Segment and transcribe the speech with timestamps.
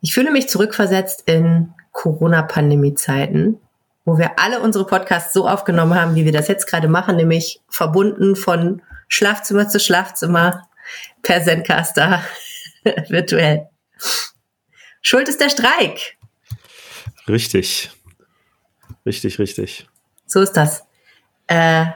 [0.00, 3.58] Ich fühle mich zurückversetzt in Corona-Pandemie-Zeiten,
[4.04, 7.60] wo wir alle unsere Podcasts so aufgenommen haben, wie wir das jetzt gerade machen, nämlich
[7.68, 10.68] verbunden von Schlafzimmer zu Schlafzimmer
[11.22, 12.22] per Zencaster
[13.08, 13.68] virtuell.
[15.02, 16.16] Schuld ist der Streik.
[17.26, 17.90] Richtig.
[19.04, 19.88] Richtig, richtig.
[20.26, 20.84] So ist das.
[21.46, 21.86] Äh,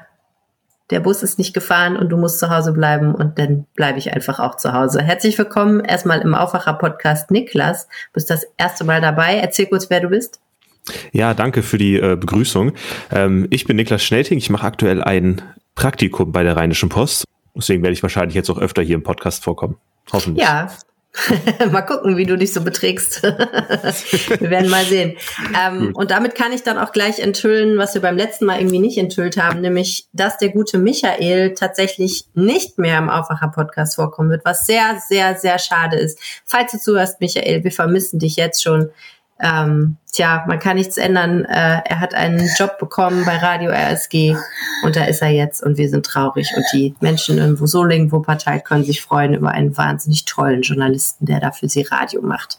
[0.91, 4.13] der Bus ist nicht gefahren und du musst zu Hause bleiben und dann bleibe ich
[4.13, 5.03] einfach auch zu Hause.
[5.03, 7.87] Herzlich willkommen erstmal im Aufwacher-Podcast Niklas.
[7.87, 9.37] Du bist das erste Mal dabei.
[9.37, 10.41] Erzähl kurz, wer du bist.
[11.13, 12.73] Ja, danke für die äh, Begrüßung.
[13.11, 14.39] Ähm, ich bin Niklas Schnelting.
[14.39, 15.41] Ich mache aktuell ein
[15.75, 17.25] Praktikum bei der Rheinischen Post.
[17.55, 19.77] Deswegen werde ich wahrscheinlich jetzt auch öfter hier im Podcast vorkommen.
[20.13, 20.45] Hoffentlich.
[20.45, 20.69] Ja,
[21.71, 23.23] mal gucken, wie du dich so beträgst.
[23.23, 25.17] wir werden mal sehen.
[25.59, 28.79] Ähm, und damit kann ich dann auch gleich enthüllen, was wir beim letzten Mal irgendwie
[28.79, 34.45] nicht enthüllt haben, nämlich, dass der gute Michael tatsächlich nicht mehr im Aufwacher-Podcast vorkommen wird,
[34.45, 36.19] was sehr, sehr, sehr schade ist.
[36.47, 38.91] Falls du zuhörst, Michael, wir vermissen dich jetzt schon.
[39.43, 41.45] Ähm, tja, man kann nichts ändern.
[41.45, 44.37] Äh, er hat einen Job bekommen bei Radio RSG
[44.85, 46.53] und da ist er jetzt und wir sind traurig.
[46.57, 51.41] Und die Menschen in Solingen, Wuppertal können sich freuen über einen wahnsinnig tollen Journalisten, der
[51.41, 52.59] da für sie Radio macht.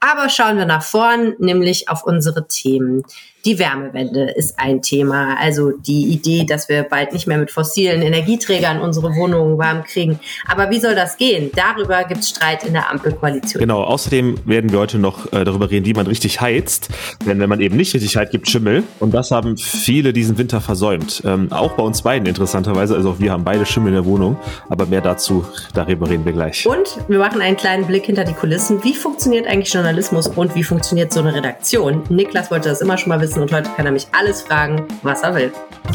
[0.00, 3.04] Aber schauen wir nach vorn, nämlich auf unsere Themen.
[3.44, 5.36] Die Wärmewende ist ein Thema.
[5.38, 10.18] Also die Idee, dass wir bald nicht mehr mit fossilen Energieträgern unsere Wohnungen warm kriegen.
[10.46, 11.50] Aber wie soll das gehen?
[11.54, 13.60] Darüber gibt es Streit in der Ampelkoalition.
[13.60, 16.88] Genau, außerdem werden wir heute noch äh, darüber reden, wie man richtig heizt.
[17.26, 18.82] Denn wenn man eben nicht richtig heizt, gibt Schimmel.
[18.98, 21.22] Und das haben viele diesen Winter versäumt.
[21.26, 22.94] Ähm, auch bei uns beiden interessanterweise.
[22.94, 24.38] Also wir haben beide Schimmel in der Wohnung.
[24.70, 26.66] Aber mehr dazu, darüber reden wir gleich.
[26.66, 28.82] Und wir machen einen kleinen Blick hinter die Kulissen.
[28.84, 32.02] Wie funktioniert eigentlich Journalismus und wie funktioniert so eine Redaktion?
[32.08, 34.86] Niklas wollte das immer schon mal wissen wissen und heute kann er mich alles fragen,
[35.02, 35.52] was er will.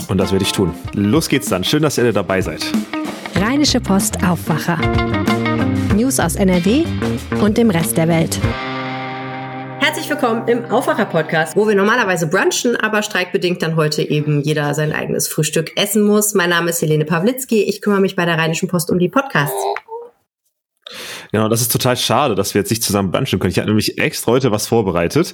[0.08, 0.74] Und das werde ich tun.
[0.94, 1.64] Los geht's dann.
[1.64, 2.66] Schön, dass ihr dabei seid.
[3.36, 4.78] Rheinische Post Aufwacher.
[5.96, 6.84] News aus NRW
[7.42, 8.40] und dem Rest der Welt.
[9.80, 14.92] Herzlich willkommen im Aufwacher-Podcast, wo wir normalerweise brunchen, aber streikbedingt dann heute eben jeder sein
[14.92, 16.34] eigenes Frühstück essen muss.
[16.34, 17.64] Mein Name ist Helene Pawlitzki.
[17.64, 19.56] Ich kümmere mich bei der Rheinischen Post um die Podcasts.
[21.32, 23.52] Genau, das ist total schade, dass wir jetzt nicht zusammen brunchen können.
[23.52, 25.34] Ich habe nämlich extra heute was vorbereitet.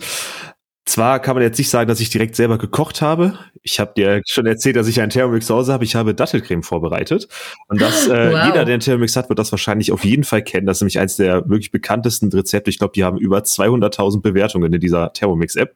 [0.86, 3.40] Zwar kann man jetzt nicht sagen, dass ich direkt selber gekocht habe.
[3.64, 5.84] Ich habe dir schon erzählt, dass ich einen Thermomix zu Hause habe.
[5.84, 7.28] Ich habe Dattelcreme vorbereitet.
[7.68, 8.46] Und dass äh, wow.
[8.46, 10.68] jeder, der einen Thermomix hat, wird das wahrscheinlich auf jeden Fall kennen.
[10.68, 12.70] Das ist nämlich eines der wirklich bekanntesten Rezepte.
[12.70, 15.76] Ich glaube, die haben über 200.000 Bewertungen in dieser Thermomix-App.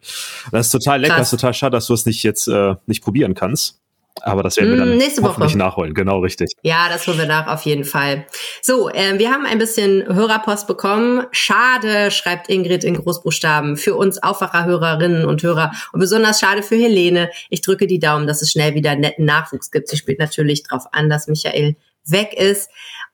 [0.52, 1.16] Das ist total lecker.
[1.16, 1.34] Krass.
[1.34, 3.80] ist total schade, dass du es nicht jetzt äh, nicht probieren kannst.
[4.22, 5.94] Aber das werden wir dann mm, nächste Woche hoffentlich nachholen.
[5.94, 6.50] Genau, richtig.
[6.62, 8.26] Ja, das holen wir nach, auf jeden Fall.
[8.62, 11.25] So, äh, wir haben ein bisschen Hörerpost bekommen.
[11.31, 15.72] Schade, schreibt Ingrid in Großbuchstaben, für uns Aufwacherhörerinnen und Hörer.
[15.94, 17.30] Und besonders schade für Helene.
[17.50, 19.88] Ich drücke die Daumen, dass es schnell wieder netten Nachwuchs gibt.
[19.88, 21.75] Sie spielt natürlich darauf an, dass Michael
[22.06, 22.70] weg ist.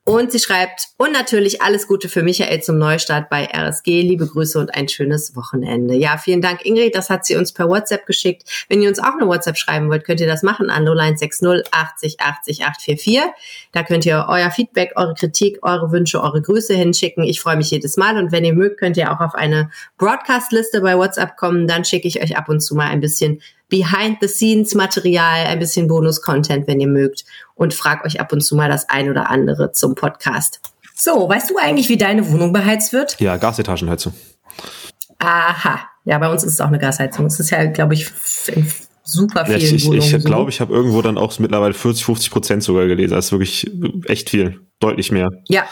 [0.08, 4.02] Und sie schreibt, und natürlich alles Gute für Michael zum Neustart bei RSG.
[4.02, 5.96] Liebe Grüße und ein schönes Wochenende.
[5.96, 6.94] Ja, vielen Dank, Ingrid.
[6.94, 8.48] Das hat sie uns per WhatsApp geschickt.
[8.68, 12.20] Wenn ihr uns auch eine WhatsApp schreiben wollt, könnt ihr das machen an 0160 80
[12.20, 13.20] 80 844.
[13.72, 17.24] Da könnt ihr euer Feedback, eure Kritik, eure Wünsche, eure Grüße hinschicken.
[17.24, 18.16] Ich freue mich jedes Mal.
[18.16, 21.66] Und wenn ihr mögt, könnt ihr auch auf eine Broadcast-Liste bei WhatsApp kommen.
[21.66, 26.78] Dann schicke ich euch ab und zu mal ein bisschen Behind-the-Scenes-Material, ein bisschen Bonus-Content, wenn
[26.78, 27.24] ihr mögt.
[27.56, 30.60] Und frag euch ab und zu mal das ein oder andere zum Podcast.
[30.94, 33.18] So, weißt du eigentlich, wie deine Wohnung beheizt wird?
[33.18, 34.14] Ja, Gasetagenheizung.
[35.18, 35.80] Aha.
[36.04, 37.26] Ja, bei uns ist es auch eine Gasheizung.
[37.26, 38.10] Es ist ja, glaube ich,
[38.46, 38.70] in
[39.02, 42.30] super vielen ja, ich, Ich, ich glaube, ich habe irgendwo dann auch mittlerweile 40, 50
[42.30, 43.14] Prozent sogar gelesen.
[43.14, 43.70] Das ist wirklich
[44.06, 45.30] echt viel deutlich mehr.
[45.48, 45.64] Ja,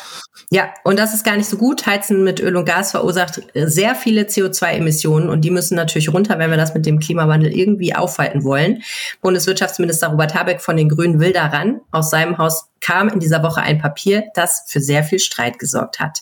[0.50, 1.86] ja, und das ist gar nicht so gut.
[1.86, 6.50] Heizen mit Öl und Gas verursacht sehr viele CO2-Emissionen und die müssen natürlich runter, wenn
[6.50, 8.82] wir das mit dem Klimawandel irgendwie aufhalten wollen.
[9.20, 11.80] Bundeswirtschaftsminister Robert Habeck von den Grünen will daran.
[11.90, 16.00] Aus seinem Haus kam in dieser Woche ein Papier, das für sehr viel Streit gesorgt
[16.00, 16.20] hat.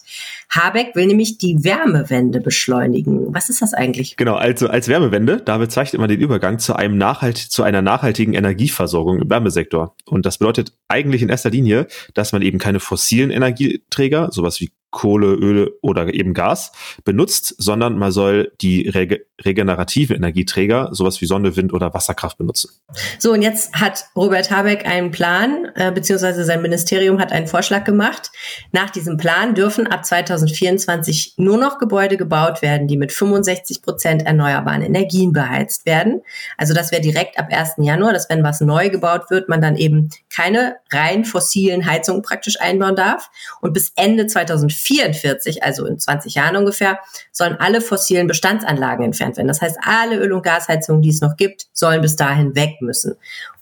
[0.48, 3.34] Habeck will nämlich die Wärmewende beschleunigen.
[3.34, 4.16] Was ist das eigentlich?
[4.16, 8.34] Genau, also als Wärmewende, da bezeichnet man den Übergang zu einem nachhalt, zu einer nachhaltigen
[8.34, 9.97] Energieversorgung im Wärmesektor.
[10.04, 14.72] Und das bedeutet eigentlich in erster Linie, dass man eben keine fossilen Energieträger, sowas wie
[14.92, 16.70] Kohle, Öl oder eben Gas
[17.04, 22.71] benutzt, sondern man soll die rege regenerativen Energieträger, sowas wie Sonne, Wind oder Wasserkraft benutzen.
[23.18, 27.84] So, und jetzt hat Robert Habeck einen Plan, äh, beziehungsweise sein Ministerium hat einen Vorschlag
[27.84, 28.30] gemacht.
[28.71, 34.22] Nach diesem Plan dürfen ab 2024 nur noch Gebäude gebaut werden, die mit 65 Prozent
[34.22, 36.22] erneuerbaren Energien beheizt werden.
[36.56, 37.74] Also das wäre direkt ab 1.
[37.78, 42.60] Januar, dass wenn was neu gebaut wird, man dann eben keine rein fossilen Heizungen praktisch
[42.60, 43.30] einbauen darf.
[43.60, 46.99] Und bis Ende 2024 2044, also in 20 Jahren ungefähr,
[47.31, 49.49] sollen alle fossilen Bestandsanlagen entfernt werden.
[49.49, 53.15] Das heißt, alle Öl- und Gasheizungen, die es noch gibt, sollen bis dahin weg müssen.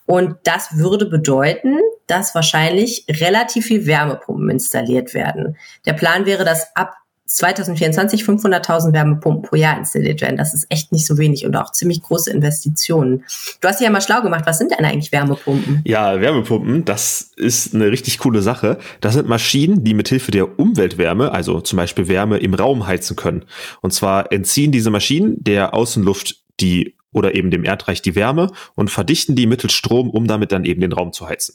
[0.06, 1.78] Und das würde bedeuten,
[2.08, 5.56] dass wahrscheinlich relativ viel Wärmepumpen installiert werden.
[5.86, 6.94] Der Plan wäre, dass ab
[7.34, 10.36] 2024 500.000 Wärmepumpen pro Jahr installiert werden.
[10.36, 13.24] Das ist echt nicht so wenig und auch ziemlich große Investitionen.
[13.60, 14.44] Du hast dich ja mal schlau gemacht.
[14.46, 15.82] Was sind denn eigentlich Wärmepumpen?
[15.84, 18.78] Ja, Wärmepumpen, das ist eine richtig coole Sache.
[19.00, 23.44] Das sind Maschinen, die mithilfe der Umweltwärme, also zum Beispiel Wärme im Raum heizen können.
[23.80, 28.90] Und zwar entziehen diese Maschinen der Außenluft die oder eben dem Erdreich die Wärme und
[28.90, 31.54] verdichten die mittels Strom, um damit dann eben den Raum zu heizen.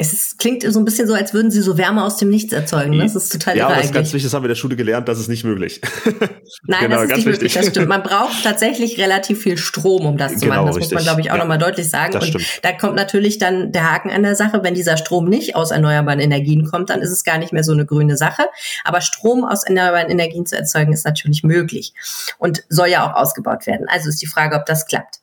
[0.00, 2.52] Es ist, klingt so ein bisschen so, als würden sie so Wärme aus dem Nichts
[2.52, 2.96] erzeugen.
[2.96, 3.02] Ne?
[3.02, 4.76] Das ist total Ja, aber das ist ganz wichtig, das haben wir in der Schule
[4.76, 5.80] gelernt, das ist nicht möglich.
[6.66, 7.88] Nein, genau, das ist nicht möglich, das stimmt.
[7.88, 10.66] Man braucht tatsächlich relativ viel Strom, um das zu genau, machen.
[10.66, 10.92] Das richtig.
[10.92, 12.14] muss man, glaube ich, auch ja, nochmal deutlich sagen.
[12.14, 12.44] Und stimmt.
[12.62, 16.20] da kommt natürlich dann der Haken an der Sache, wenn dieser Strom nicht aus erneuerbaren
[16.20, 18.44] Energien kommt, dann ist es gar nicht mehr so eine grüne Sache.
[18.84, 21.92] Aber Strom aus erneuerbaren Energien zu erzeugen, ist natürlich möglich
[22.38, 23.86] und soll ja auch ausgebaut werden.
[23.88, 25.18] Also ist die Frage, ob das klappt.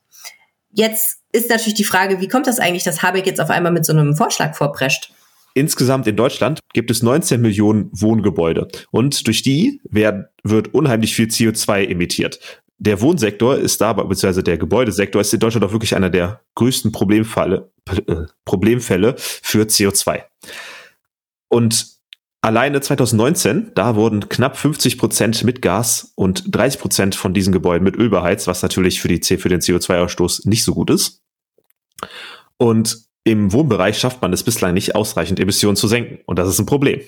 [0.75, 3.86] Jetzt ist natürlich die Frage, wie kommt das eigentlich, dass Habeck jetzt auf einmal mit
[3.86, 5.13] so einem Vorschlag vorprescht?
[5.54, 11.27] Insgesamt in Deutschland gibt es 19 Millionen Wohngebäude und durch die werden, wird unheimlich viel
[11.27, 12.39] CO2 emittiert.
[12.77, 16.92] Der Wohnsektor ist da, beziehungsweise der Gebäudesektor ist in Deutschland auch wirklich einer der größten
[16.92, 20.24] Problemfälle, äh, Problemfälle für CO2.
[21.48, 21.94] Und
[22.45, 27.83] Alleine 2019, da wurden knapp 50 Prozent mit Gas und 30 Prozent von diesen Gebäuden
[27.83, 31.24] mit Öl beheizt, was natürlich für, die, für den CO2-Ausstoß nicht so gut ist.
[32.57, 36.19] Und im Wohnbereich schafft man es bislang nicht, ausreichend Emissionen zu senken.
[36.27, 37.01] Und das ist ein Problem.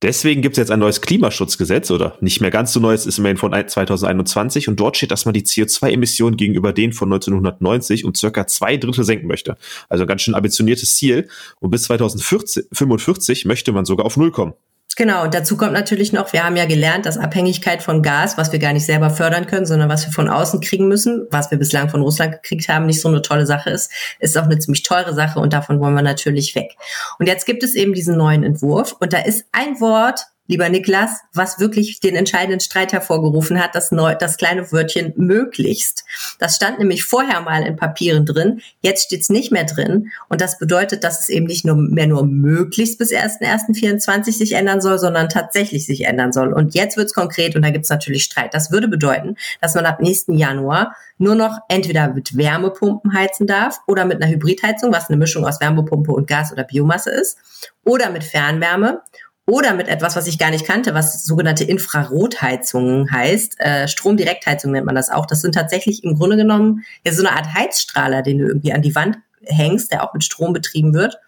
[0.00, 3.36] Deswegen gibt es jetzt ein neues Klimaschutzgesetz oder nicht mehr ganz so neues, ist immerhin
[3.36, 8.46] von 2021 und dort steht, dass man die CO2-Emissionen gegenüber denen von 1990 um circa
[8.46, 9.58] zwei Drittel senken möchte.
[9.90, 11.28] Also ein ganz schön ambitioniertes Ziel.
[11.58, 14.54] Und bis 2045 möchte man sogar auf Null kommen.
[14.96, 18.52] Genau, und dazu kommt natürlich noch, wir haben ja gelernt, dass Abhängigkeit von Gas, was
[18.52, 21.58] wir gar nicht selber fördern können, sondern was wir von außen kriegen müssen, was wir
[21.58, 24.82] bislang von Russland gekriegt haben, nicht so eine tolle Sache ist, ist auch eine ziemlich
[24.82, 26.76] teure Sache und davon wollen wir natürlich weg.
[27.18, 31.20] Und jetzt gibt es eben diesen neuen Entwurf und da ist ein Wort, lieber Niklas,
[31.32, 36.04] was wirklich den entscheidenden Streit hervorgerufen hat, das, neu, das kleine Wörtchen möglichst.
[36.40, 40.10] Das stand nämlich vorher mal in Papieren drin, jetzt steht es nicht mehr drin.
[40.28, 44.80] Und das bedeutet, dass es eben nicht nur mehr nur möglichst bis 1.1.24 sich ändern
[44.80, 46.52] soll, sondern tatsächlich sich ändern soll.
[46.52, 48.52] Und jetzt wird es konkret und da gibt es natürlich Streit.
[48.52, 53.78] Das würde bedeuten, dass man ab nächsten Januar nur noch entweder mit Wärmepumpen heizen darf
[53.86, 57.38] oder mit einer Hybridheizung, was eine Mischung aus Wärmepumpe und Gas oder Biomasse ist,
[57.84, 59.02] oder mit Fernwärme
[59.50, 63.56] oder mit etwas, was ich gar nicht kannte, was sogenannte Infrarotheizungen heißt.
[63.58, 65.26] Äh, Stromdirektheizung nennt man das auch.
[65.26, 68.82] Das sind tatsächlich im Grunde genommen ja, so eine Art Heizstrahler, den du irgendwie an
[68.82, 71.18] die Wand hängst, der auch mit Strom betrieben wird.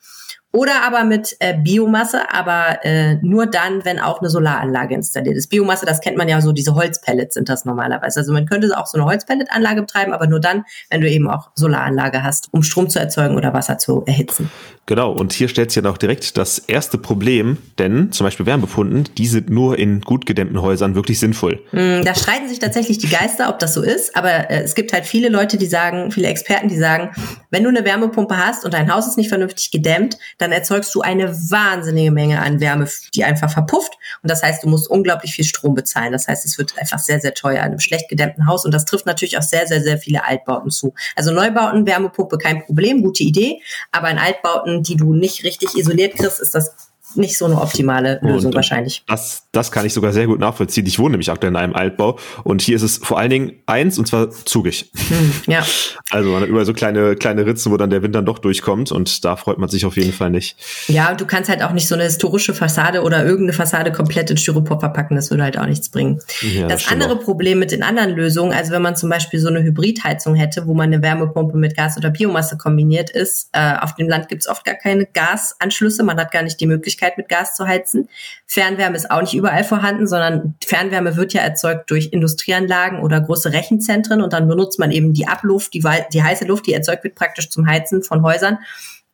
[0.55, 5.49] Oder aber mit äh, Biomasse, aber äh, nur dann, wenn auch eine Solaranlage installiert ist.
[5.49, 8.21] Biomasse, das kennt man ja so, diese Holzpellets sind das normalerweise.
[8.21, 11.51] Also man könnte auch so eine Holzpelletanlage betreiben, aber nur dann, wenn du eben auch
[11.55, 14.51] Solaranlage hast, um Strom zu erzeugen oder Wasser zu erhitzen.
[14.87, 19.05] Genau, und hier stellt sich ja auch direkt das erste Problem, denn zum Beispiel Wärmepunden,
[19.17, 21.63] die sind nur in gut gedämmten Häusern wirklich sinnvoll.
[21.71, 24.93] Mm, da streiten sich tatsächlich die Geister, ob das so ist, aber äh, es gibt
[24.93, 27.11] halt viele Leute, die sagen, viele Experten, die sagen,
[27.51, 31.01] wenn du eine Wärmepumpe hast und dein Haus ist nicht vernünftig gedämmt, dann erzeugst du
[31.01, 33.93] eine wahnsinnige Menge an Wärme, die einfach verpufft.
[34.23, 36.13] Und das heißt, du musst unglaublich viel Strom bezahlen.
[36.13, 38.65] Das heißt, es wird einfach sehr, sehr teuer in einem schlecht gedämmten Haus.
[38.65, 40.95] Und das trifft natürlich auch sehr, sehr, sehr viele Altbauten zu.
[41.15, 43.61] Also Neubauten, Wärmepumpe, kein Problem, gute Idee.
[43.93, 46.75] Aber in Altbauten, die du nicht richtig isoliert kriegst, ist das
[47.17, 49.05] nicht so eine optimale Lösung und wahrscheinlich.
[49.07, 50.87] Das, das kann ich sogar sehr gut nachvollziehen.
[50.87, 53.99] Ich wohne nämlich aktuell in einem Altbau und hier ist es vor allen Dingen eins
[53.99, 54.91] und zwar zugig.
[55.09, 55.65] Hm, ja.
[56.11, 58.93] Also man hat überall so kleine, kleine Ritzen, wo dann der Wind dann doch durchkommt
[58.93, 60.57] und da freut man sich auf jeden Fall nicht.
[60.89, 64.31] Ja, und du kannst halt auch nicht so eine historische Fassade oder irgendeine Fassade komplett
[64.31, 66.21] in Styropor verpacken, das würde halt auch nichts bringen.
[66.41, 67.21] Ja, das andere auch.
[67.21, 70.75] Problem mit den anderen Lösungen, also wenn man zum Beispiel so eine Hybridheizung hätte, wo
[70.75, 74.49] man eine Wärmepumpe mit Gas oder Biomasse kombiniert ist, äh, auf dem Land gibt es
[74.49, 78.09] oft gar keine Gasanschlüsse, man hat gar nicht die Möglichkeit, Möglichkeit, mit Gas zu heizen.
[78.47, 83.53] Fernwärme ist auch nicht überall vorhanden, sondern Fernwärme wird ja erzeugt durch Industrieanlagen oder große
[83.53, 87.15] Rechenzentren und dann benutzt man eben die Abluft, die, die heiße Luft, die erzeugt wird
[87.15, 88.59] praktisch zum Heizen von Häusern.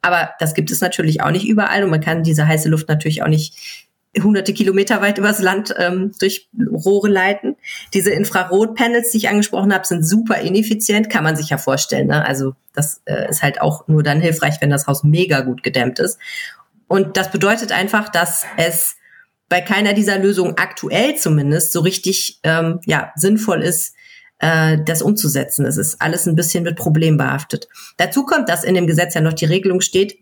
[0.03, 3.23] Aber das gibt es natürlich auch nicht überall und man kann diese heiße Luft natürlich
[3.23, 3.87] auch nicht
[4.23, 7.57] hunderte Kilometer weit übers Land ähm, durch Rohre leiten.
[7.95, 12.09] Diese Infrarotpanels, die ich angesprochen habe, sind super ineffizient, kann man sich ja vorstellen.
[12.09, 12.27] Ne?
[12.27, 15.99] Also das äh, ist halt auch nur dann hilfreich, wenn das Haus mega gut gedämmt
[15.99, 16.19] ist.
[16.89, 18.97] Und das bedeutet einfach, dass es
[19.49, 23.95] bei keiner dieser Lösungen aktuell zumindest so richtig ähm, ja, sinnvoll ist,
[24.41, 25.65] äh, das umzusetzen.
[25.65, 27.69] Es ist alles ein bisschen mit Problem behaftet.
[27.97, 30.19] Dazu kommt, dass in dem Gesetz ja noch die Regelung steht,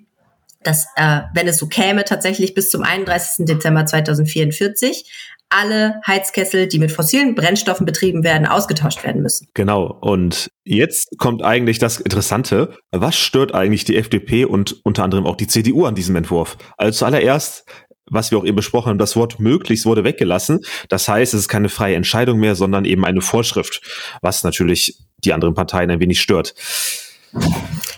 [0.62, 3.46] dass, äh, wenn es so käme, tatsächlich bis zum 31.
[3.46, 5.10] Dezember 2044
[5.48, 9.48] alle Heizkessel, die mit fossilen Brennstoffen betrieben werden, ausgetauscht werden müssen.
[9.54, 9.96] Genau.
[10.00, 12.76] Und jetzt kommt eigentlich das Interessante.
[12.90, 16.56] Was stört eigentlich die FDP und unter anderem auch die CDU an diesem Entwurf?
[16.76, 17.64] Also zuallererst
[18.08, 20.60] was wir auch eben besprochen haben, das Wort möglichst wurde weggelassen.
[20.88, 23.80] Das heißt, es ist keine freie Entscheidung mehr, sondern eben eine Vorschrift,
[24.22, 26.54] was natürlich die anderen Parteien ein wenig stört.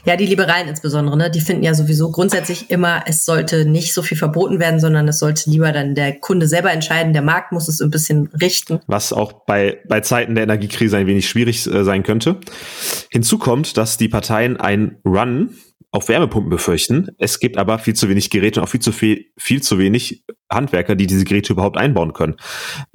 [0.09, 1.31] Ja, die Liberalen insbesondere, ne?
[1.31, 5.19] die finden ja sowieso grundsätzlich immer, es sollte nicht so viel verboten werden, sondern es
[5.19, 7.13] sollte lieber dann der Kunde selber entscheiden.
[7.13, 8.81] Der Markt muss es ein bisschen richten.
[8.87, 12.37] Was auch bei, bei Zeiten der Energiekrise ein wenig schwierig äh, sein könnte.
[13.11, 15.51] Hinzu kommt, dass die Parteien ein Run
[15.91, 17.09] auf Wärmepumpen befürchten.
[17.19, 20.25] Es gibt aber viel zu wenig Geräte und auch viel zu viel, viel zu wenig
[20.51, 22.37] Handwerker, die diese Geräte überhaupt einbauen können.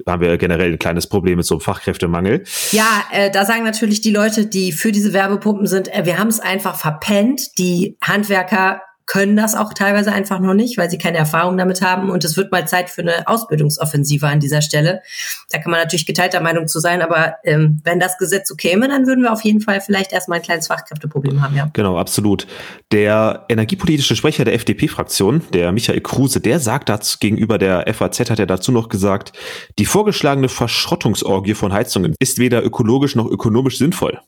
[0.04, 2.44] Da haben wir generell ein kleines Problem mit so einem Fachkräftemangel.
[2.70, 6.28] Ja, äh, da sagen natürlich die Leute, die für diese Wärmepumpen sind, äh, wir haben
[6.28, 7.58] es einfach verpennt.
[7.58, 12.10] Die Handwerker können das auch teilweise einfach noch nicht, weil sie keine Erfahrung damit haben.
[12.10, 15.02] Und es wird mal Zeit für eine Ausbildungsoffensive an dieser Stelle.
[15.50, 18.88] Da kann man natürlich geteilter Meinung zu sein, aber ähm, wenn das Gesetz so käme,
[18.88, 21.68] dann würden wir auf jeden Fall vielleicht erstmal ein kleines Fachkräfteproblem haben, ja.
[21.72, 22.46] Genau, absolut.
[22.92, 28.38] Der energiepolitische Sprecher der FDP-Fraktion, der Michael Kruse, der sagt dazu gegenüber der FAZ, hat
[28.38, 29.32] er dazu noch gesagt,
[29.78, 34.20] die vorgeschlagene Verschrottungsorgie von Heizungen ist weder ökologisch noch ökonomisch sinnvoll.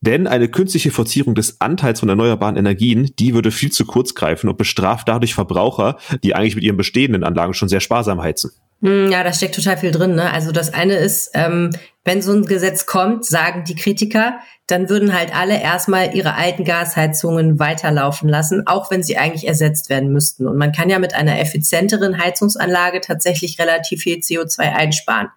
[0.00, 4.48] Denn eine künstliche Verzierung des Anteils von erneuerbaren Energien, die würde viel zu kurz greifen
[4.48, 8.52] und bestraft dadurch Verbraucher, die eigentlich mit ihren bestehenden Anlagen schon sehr sparsam heizen.
[8.82, 10.14] Hm, ja, da steckt total viel drin.
[10.14, 10.30] Ne?
[10.30, 11.70] Also das eine ist, ähm,
[12.04, 16.64] wenn so ein Gesetz kommt, sagen die Kritiker, dann würden halt alle erstmal ihre alten
[16.64, 20.46] Gasheizungen weiterlaufen lassen, auch wenn sie eigentlich ersetzt werden müssten.
[20.46, 25.28] Und man kann ja mit einer effizienteren Heizungsanlage tatsächlich relativ viel CO2 einsparen.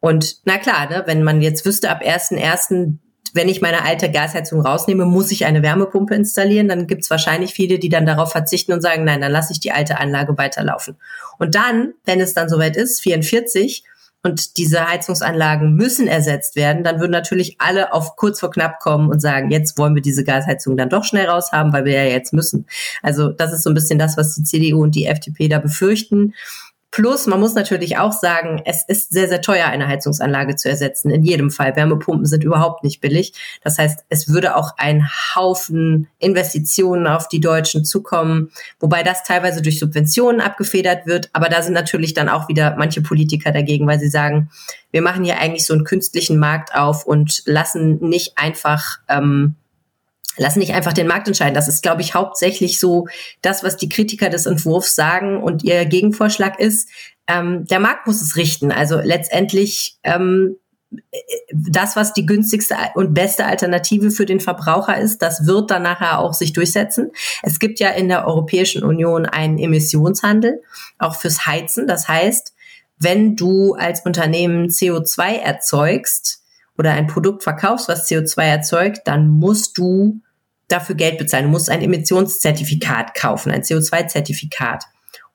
[0.00, 2.98] Und na klar, ne, wenn man jetzt wüsste, ab 1.1
[3.36, 6.68] wenn ich meine alte Gasheizung rausnehme, muss ich eine Wärmepumpe installieren.
[6.68, 9.60] Dann gibt es wahrscheinlich viele, die dann darauf verzichten und sagen, nein, dann lasse ich
[9.60, 10.96] die alte Anlage weiterlaufen.
[11.38, 13.84] Und dann, wenn es dann soweit ist, 44,
[14.26, 19.08] und diese Heizungsanlagen müssen ersetzt werden, dann würden natürlich alle auf kurz vor knapp kommen
[19.08, 22.32] und sagen, jetzt wollen wir diese Gasheizung dann doch schnell raushaben, weil wir ja jetzt
[22.32, 22.66] müssen.
[23.02, 26.34] Also das ist so ein bisschen das, was die CDU und die FDP da befürchten.
[26.90, 31.10] Plus, man muss natürlich auch sagen, es ist sehr, sehr teuer, eine Heizungsanlage zu ersetzen.
[31.10, 31.76] In jedem Fall.
[31.76, 33.34] Wärmepumpen sind überhaupt nicht billig.
[33.62, 38.50] Das heißt, es würde auch ein Haufen Investitionen auf die Deutschen zukommen,
[38.80, 41.28] wobei das teilweise durch Subventionen abgefedert wird.
[41.32, 44.50] Aber da sind natürlich dann auch wieder manche Politiker dagegen, weil sie sagen,
[44.90, 49.56] wir machen hier eigentlich so einen künstlichen Markt auf und lassen nicht einfach ähm,
[50.36, 51.54] lassen nicht einfach den Markt entscheiden.
[51.54, 53.06] Das ist, glaube ich, hauptsächlich so
[53.42, 56.88] das, was die Kritiker des Entwurfs sagen und ihr Gegenvorschlag ist.
[57.28, 58.70] Ähm, der Markt muss es richten.
[58.70, 60.56] Also letztendlich ähm,
[61.52, 66.20] das, was die günstigste und beste Alternative für den Verbraucher ist, das wird dann nachher
[66.20, 67.10] auch sich durchsetzen.
[67.42, 70.62] Es gibt ja in der Europäischen Union einen Emissionshandel,
[70.98, 71.86] auch fürs Heizen.
[71.86, 72.54] Das heißt,
[72.98, 76.42] wenn du als Unternehmen CO2 erzeugst
[76.78, 80.20] oder ein Produkt verkaufst, was CO2 erzeugt, dann musst du
[80.68, 81.44] dafür Geld bezahlen.
[81.44, 84.84] Du musst ein Emissionszertifikat kaufen, ein CO2-Zertifikat.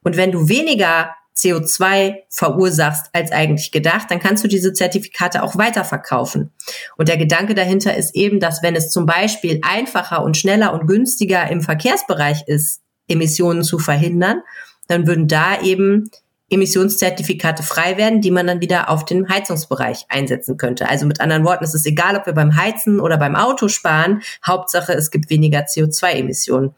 [0.04, 5.58] Und wenn du weniger CO2 verursachst als eigentlich gedacht, dann kannst du diese Zertifikate auch
[5.58, 6.52] weiterverkaufen.
[6.98, 10.88] Und der Gedanke dahinter ist eben, dass wenn es zum Beispiel einfacher und schneller und
[10.88, 14.42] günstiger im Verkehrsbereich ist, Emissionen zu verhindern,
[14.88, 16.10] dann würden da eben
[16.52, 20.90] Emissionszertifikate frei werden, die man dann wieder auf den Heizungsbereich einsetzen könnte.
[20.90, 24.22] Also mit anderen Worten, es ist egal, ob wir beim Heizen oder beim Auto sparen.
[24.46, 26.76] Hauptsache, es gibt weniger CO2-Emissionen.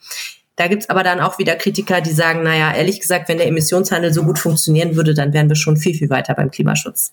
[0.56, 4.14] Da gibt's aber dann auch wieder Kritiker, die sagen, naja, ehrlich gesagt, wenn der Emissionshandel
[4.14, 7.12] so gut funktionieren würde, dann wären wir schon viel, viel weiter beim Klimaschutz.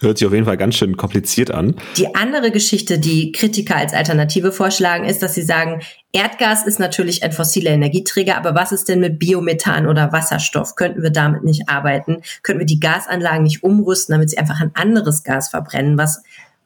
[0.00, 1.74] Hört sich auf jeden Fall ganz schön kompliziert an.
[1.96, 7.22] Die andere Geschichte, die Kritiker als Alternative vorschlagen, ist, dass sie sagen, Erdgas ist natürlich
[7.22, 10.74] ein fossiler Energieträger, aber was ist denn mit Biomethan oder Wasserstoff?
[10.74, 12.22] Könnten wir damit nicht arbeiten?
[12.42, 16.22] Könnten wir die Gasanlagen nicht umrüsten, damit sie einfach ein anderes Gas verbrennen, was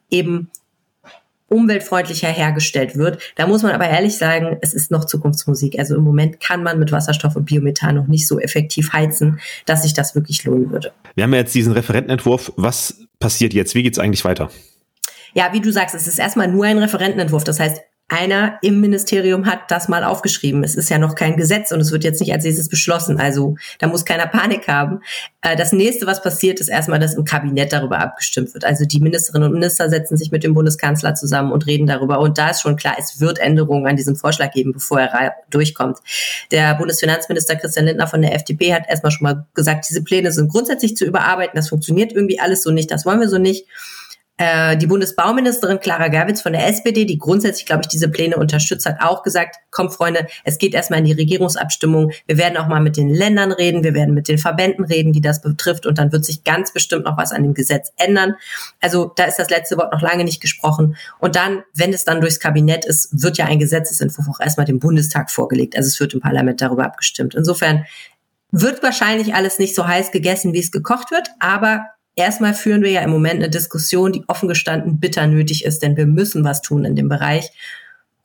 [0.09, 0.49] eben
[1.49, 3.19] umweltfreundlicher hergestellt wird.
[3.35, 5.77] Da muss man aber ehrlich sagen, es ist noch Zukunftsmusik.
[5.77, 9.83] Also im Moment kann man mit Wasserstoff und Biomethan noch nicht so effektiv heizen, dass
[9.83, 10.93] sich das wirklich lohnen würde.
[11.15, 12.51] Wir haben ja jetzt diesen Referentenentwurf.
[12.55, 13.75] Was passiert jetzt?
[13.75, 14.49] Wie geht es eigentlich weiter?
[15.35, 17.43] Ja, wie du sagst, es ist erstmal nur ein Referentenentwurf.
[17.43, 20.63] Das heißt, einer im Ministerium hat das mal aufgeschrieben.
[20.63, 23.19] Es ist ja noch kein Gesetz und es wird jetzt nicht als nächstes beschlossen.
[23.19, 24.99] Also da muss keiner Panik haben.
[25.41, 28.65] Äh, das nächste, was passiert, ist erstmal, dass im Kabinett darüber abgestimmt wird.
[28.65, 32.19] Also die Ministerinnen und Minister setzen sich mit dem Bundeskanzler zusammen und reden darüber.
[32.19, 35.97] Und da ist schon klar, es wird Änderungen an diesem Vorschlag geben, bevor er durchkommt.
[36.51, 40.51] Der Bundesfinanzminister Christian Lindner von der FDP hat erstmal schon mal gesagt, diese Pläne sind
[40.51, 41.55] grundsätzlich zu überarbeiten.
[41.55, 42.91] Das funktioniert irgendwie alles so nicht.
[42.91, 43.65] Das wollen wir so nicht.
[44.37, 48.87] Äh, die Bundesbauministerin Clara Gerwitz von der SPD, die grundsätzlich, glaube ich, diese Pläne unterstützt,
[48.87, 52.11] hat auch gesagt, komm Freunde, es geht erstmal in die Regierungsabstimmung.
[52.25, 55.21] Wir werden auch mal mit den Ländern reden, wir werden mit den Verbänden reden, die
[55.21, 58.33] das betrifft und dann wird sich ganz bestimmt noch was an dem Gesetz ändern.
[58.81, 60.97] Also da ist das letzte Wort noch lange nicht gesprochen.
[61.19, 64.79] Und dann, wenn es dann durchs Kabinett ist, wird ja ein Gesetzesentwurf auch erstmal dem
[64.79, 65.77] Bundestag vorgelegt.
[65.77, 67.35] Also es wird im Parlament darüber abgestimmt.
[67.35, 67.85] Insofern
[68.55, 72.91] Wird wahrscheinlich alles nicht so heiß gegessen, wie es gekocht wird, aber erstmal führen wir
[72.91, 76.61] ja im Moment eine Diskussion, die offen gestanden bitter nötig ist, denn wir müssen was
[76.61, 77.51] tun in dem Bereich.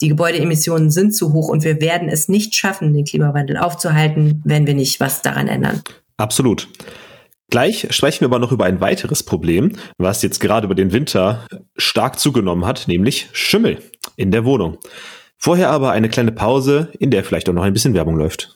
[0.00, 4.66] Die Gebäudeemissionen sind zu hoch und wir werden es nicht schaffen, den Klimawandel aufzuhalten, wenn
[4.66, 5.82] wir nicht was daran ändern.
[6.16, 6.68] Absolut.
[7.50, 11.46] Gleich sprechen wir aber noch über ein weiteres Problem, was jetzt gerade über den Winter
[11.76, 13.78] stark zugenommen hat, nämlich Schimmel
[14.16, 14.78] in der Wohnung.
[15.38, 18.54] Vorher aber eine kleine Pause, in der vielleicht auch noch ein bisschen Werbung läuft.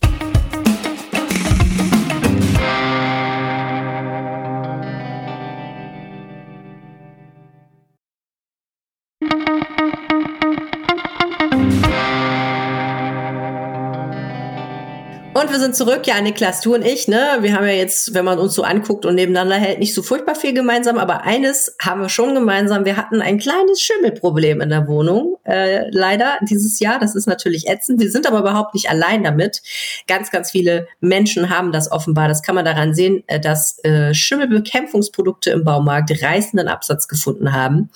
[15.63, 17.39] Sind zurück, ja, Niklas, du und ich, ne?
[17.41, 20.35] Wir haben ja jetzt, wenn man uns so anguckt und nebeneinander hält, nicht so furchtbar
[20.35, 22.85] viel gemeinsam, aber eines haben wir schon gemeinsam.
[22.85, 26.99] Wir hatten ein kleines Schimmelproblem in der Wohnung, äh, leider dieses Jahr.
[26.99, 28.01] Das ist natürlich ätzend.
[28.01, 29.63] Wir sind aber überhaupt nicht allein damit.
[30.09, 32.27] Ganz, ganz viele Menschen haben das offenbar.
[32.27, 37.91] Das kann man daran sehen, äh, dass äh, Schimmelbekämpfungsprodukte im Baumarkt reißenden Absatz gefunden haben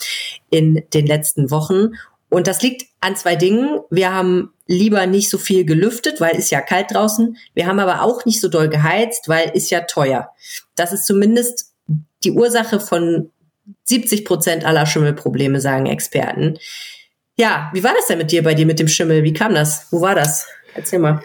[0.51, 1.93] in den letzten Wochen.
[2.37, 3.81] Und das liegt an zwei Dingen.
[3.89, 7.39] Wir haben lieber nicht so viel gelüftet, weil ist ja kalt draußen.
[7.55, 10.29] Wir haben aber auch nicht so doll geheizt, weil ist ja teuer.
[10.75, 11.73] Das ist zumindest
[12.25, 13.31] die Ursache von
[13.85, 16.59] 70 Prozent aller Schimmelprobleme, sagen Experten.
[17.39, 19.25] Ja, wie war das denn mit dir bei dir mit dem Schimmel?
[19.25, 19.87] Wie kam das?
[19.91, 20.47] Wo war das?
[20.75, 21.23] Erzähl mal.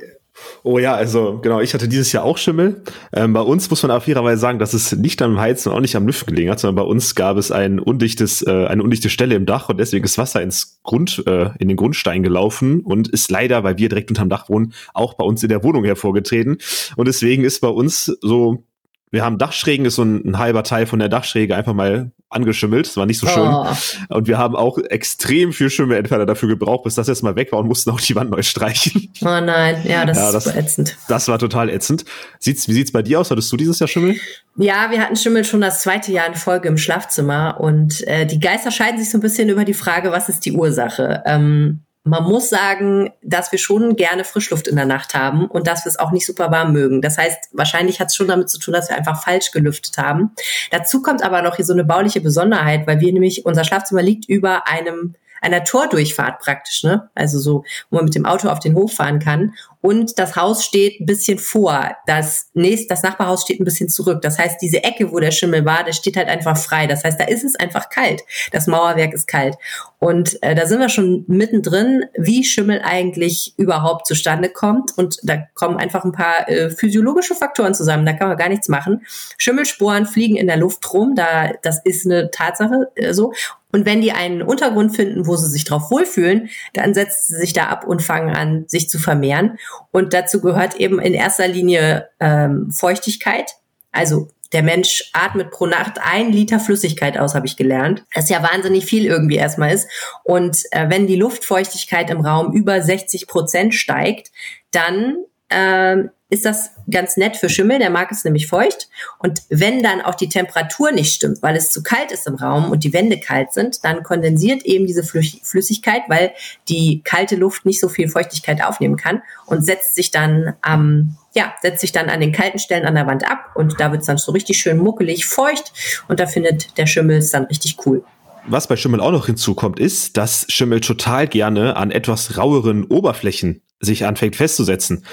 [0.63, 2.83] Oh ja, also genau, ich hatte dieses Jahr auch Schimmel.
[3.13, 5.81] Ähm, bei uns muss man auf fairerweise sagen, dass es nicht am Heizen und auch
[5.81, 9.09] nicht am Lüften gelegen hat, sondern bei uns gab es ein undichtes, äh, eine undichte
[9.09, 13.07] Stelle im Dach und deswegen ist Wasser ins Grund, äh, in den Grundstein gelaufen und
[13.07, 16.57] ist leider, weil wir direkt unterm Dach wohnen, auch bei uns in der Wohnung hervorgetreten.
[16.95, 18.63] Und deswegen ist bei uns so
[19.11, 22.87] wir haben Dachschrägen, ist so ein, ein, halber Teil von der Dachschräge einfach mal angeschimmelt.
[22.87, 23.47] Das war nicht so schön.
[23.47, 23.67] Oh.
[24.09, 27.59] Und wir haben auch extrem viel Schimmelentferner dafür gebraucht, bis das jetzt mal weg war
[27.59, 29.11] und mussten auch die Wand neu streichen.
[29.21, 30.97] Oh nein, ja, das, ja, das ist ätzend.
[31.07, 32.05] Das war total ätzend.
[32.39, 33.29] Sieht's, wie sieht's bei dir aus?
[33.29, 34.15] Hattest du dieses Jahr Schimmel?
[34.55, 38.39] Ja, wir hatten Schimmel schon das zweite Jahr in Folge im Schlafzimmer und äh, die
[38.39, 41.23] Geister scheiden sich so ein bisschen über die Frage, was ist die Ursache?
[41.25, 45.85] Ähm, man muss sagen, dass wir schon gerne Frischluft in der Nacht haben und dass
[45.85, 47.01] wir es auch nicht super warm mögen.
[47.01, 50.31] Das heißt, wahrscheinlich hat es schon damit zu tun, dass wir einfach falsch gelüftet haben.
[50.71, 54.27] Dazu kommt aber noch hier so eine bauliche Besonderheit, weil wir nämlich, unser Schlafzimmer liegt
[54.27, 57.09] über einem einer Tordurchfahrt praktisch, ne?
[57.15, 59.53] Also so, wo man mit dem Auto auf den Hof fahren kann.
[59.81, 61.95] Und das Haus steht ein bisschen vor.
[62.05, 64.21] Das nächste, das Nachbarhaus steht ein bisschen zurück.
[64.21, 66.85] Das heißt, diese Ecke, wo der Schimmel war, der steht halt einfach frei.
[66.85, 68.21] Das heißt, da ist es einfach kalt.
[68.51, 69.55] Das Mauerwerk ist kalt.
[69.97, 74.95] Und äh, da sind wir schon mittendrin, wie Schimmel eigentlich überhaupt zustande kommt.
[74.97, 78.05] Und da kommen einfach ein paar äh, physiologische Faktoren zusammen.
[78.05, 79.01] Da kann man gar nichts machen.
[79.39, 81.15] Schimmelsporen fliegen in der Luft rum.
[81.15, 83.33] Da, das ist eine Tatsache äh, so.
[83.71, 87.53] Und wenn die einen Untergrund finden, wo sie sich drauf wohlfühlen, dann setzen sie sich
[87.53, 89.57] da ab und fangen an, sich zu vermehren.
[89.91, 93.51] Und dazu gehört eben in erster Linie ähm, Feuchtigkeit.
[93.91, 98.03] Also der Mensch atmet pro Nacht ein Liter Flüssigkeit aus, habe ich gelernt.
[98.13, 99.87] Das ja wahnsinnig viel irgendwie erstmal ist.
[100.23, 104.31] Und äh, wenn die Luftfeuchtigkeit im Raum über 60 Prozent steigt,
[104.71, 105.15] dann
[105.51, 108.87] äh, ist das ganz nett für Schimmel, der mag es nämlich feucht.
[109.19, 112.71] Und wenn dann auch die Temperatur nicht stimmt, weil es zu kalt ist im Raum
[112.71, 116.31] und die Wände kalt sind, dann kondensiert eben diese Flüssigkeit, weil
[116.69, 121.53] die kalte Luft nicht so viel Feuchtigkeit aufnehmen kann und setzt sich dann am, ja,
[121.61, 124.07] setzt sich dann an den kalten Stellen an der Wand ab und da wird es
[124.07, 125.73] dann so richtig schön muckelig feucht
[126.07, 128.05] und da findet der Schimmel es dann richtig cool.
[128.47, 133.61] Was bei Schimmel auch noch hinzukommt, ist, dass Schimmel total gerne an etwas raueren Oberflächen
[133.81, 135.05] sich anfängt festzusetzen.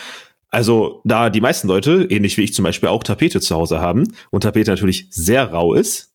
[0.51, 4.15] Also, da die meisten Leute, ähnlich wie ich zum Beispiel auch Tapete zu Hause haben
[4.31, 6.09] und Tapete natürlich sehr rau ist,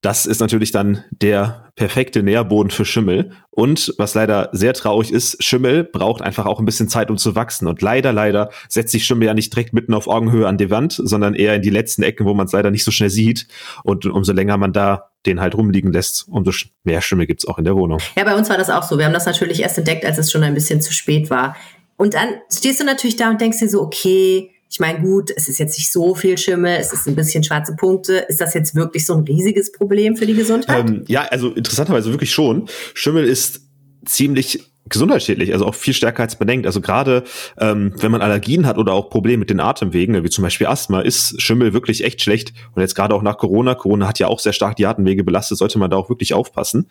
[0.00, 3.32] das ist natürlich dann der perfekte Nährboden für Schimmel.
[3.50, 7.34] Und was leider sehr traurig ist, Schimmel braucht einfach auch ein bisschen Zeit, um zu
[7.34, 7.68] wachsen.
[7.68, 11.00] Und leider, leider setzt sich Schimmel ja nicht direkt mitten auf Augenhöhe an die Wand,
[11.02, 13.46] sondern eher in die letzten Ecken, wo man es leider nicht so schnell sieht.
[13.84, 16.50] Und umso länger man da den halt rumliegen lässt, umso
[16.82, 18.00] mehr Schimmel gibt's auch in der Wohnung.
[18.16, 18.98] Ja, bei uns war das auch so.
[18.98, 21.54] Wir haben das natürlich erst entdeckt, als es schon ein bisschen zu spät war.
[21.96, 25.48] Und dann stehst du natürlich da und denkst dir so, okay, ich meine, gut, es
[25.48, 28.24] ist jetzt nicht so viel Schimmel, es ist ein bisschen schwarze Punkte.
[28.28, 30.88] Ist das jetzt wirklich so ein riesiges Problem für die Gesundheit?
[30.88, 32.68] Ähm, ja, also interessanterweise wirklich schon.
[32.94, 33.60] Schimmel ist
[34.06, 36.66] ziemlich gesundheitsschädlich, also auch viel stärker als man denkt.
[36.66, 37.24] Also gerade
[37.58, 41.00] ähm, wenn man Allergien hat oder auch Probleme mit den Atemwegen, wie zum Beispiel Asthma,
[41.00, 42.52] ist Schimmel wirklich echt schlecht.
[42.74, 45.58] Und jetzt gerade auch nach Corona, Corona hat ja auch sehr stark die Atemwege belastet,
[45.58, 46.88] sollte man da auch wirklich aufpassen.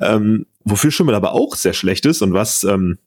[0.00, 2.98] Ähm, wofür Schimmel aber auch sehr schlecht ist und was ähm,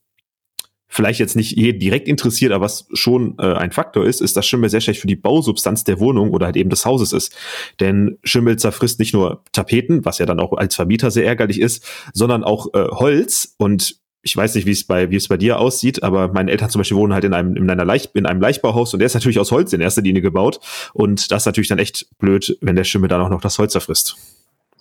[0.94, 4.46] vielleicht jetzt nicht jeden direkt interessiert, aber was schon äh, ein Faktor ist, ist, dass
[4.46, 7.36] Schimmel sehr schlecht für die Bausubstanz der Wohnung oder halt eben des Hauses ist.
[7.80, 11.84] Denn Schimmel zerfrisst nicht nur Tapeten, was ja dann auch als Vermieter sehr ärgerlich ist,
[12.14, 15.60] sondern auch äh, Holz und ich weiß nicht, wie es bei, wie es bei dir
[15.60, 18.40] aussieht, aber meine Eltern zum Beispiel wohnen halt in einem, in einer Leicht, in einem
[18.40, 20.62] Leichtbauhaus und der ist natürlich aus Holz in erster Linie gebaut.
[20.94, 23.74] Und das ist natürlich dann echt blöd, wenn der Schimmel dann auch noch das Holz
[23.74, 24.16] zerfrisst.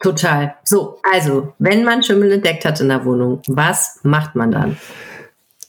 [0.01, 0.55] Total.
[0.63, 4.77] So, also, wenn man Schimmel entdeckt hat in der Wohnung, was macht man dann?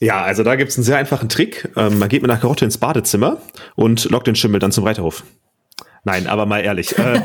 [0.04, 1.70] Ja, also da gibt's einen sehr einfachen Trick.
[1.76, 3.38] Ähm, man geht mit einer Karotte ins Badezimmer
[3.74, 5.24] und lockt den Schimmel dann zum Reiterhof.
[6.04, 6.96] Nein, aber mal ehrlich.
[6.98, 7.20] Äh,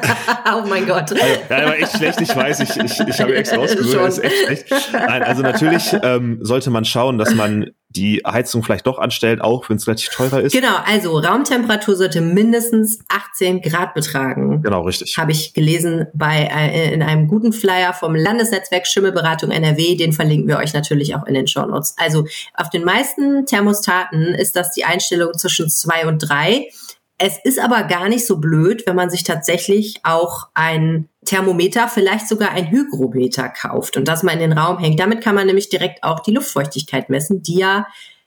[0.54, 1.12] oh mein Gott.
[1.12, 4.24] Also, ja, aber echt schlecht, ich weiß, ich, ich, ich habe extra ausgesucht, das ist
[4.24, 4.92] echt schlecht.
[4.92, 9.68] Nein, also natürlich ähm, sollte man schauen, dass man die Heizung vielleicht doch anstellt, auch
[9.68, 10.52] wenn es relativ teurer ist.
[10.52, 14.62] Genau, also Raumtemperatur sollte mindestens 18 Grad betragen.
[14.62, 15.18] Genau, richtig.
[15.18, 20.46] Habe ich gelesen bei äh, in einem guten Flyer vom Landesnetzwerk Schimmelberatung NRW, den verlinken
[20.46, 21.94] wir euch natürlich auch in den Show Notes.
[21.98, 26.68] Also auf den meisten Thermostaten ist das die Einstellung zwischen zwei und drei.
[27.22, 32.26] Es ist aber gar nicht so blöd, wenn man sich tatsächlich auch ein Thermometer, vielleicht
[32.26, 34.98] sogar ein Hygrometer kauft und das mal in den Raum hängt.
[34.98, 37.86] Damit kann man nämlich direkt auch die Luftfeuchtigkeit messen, die ja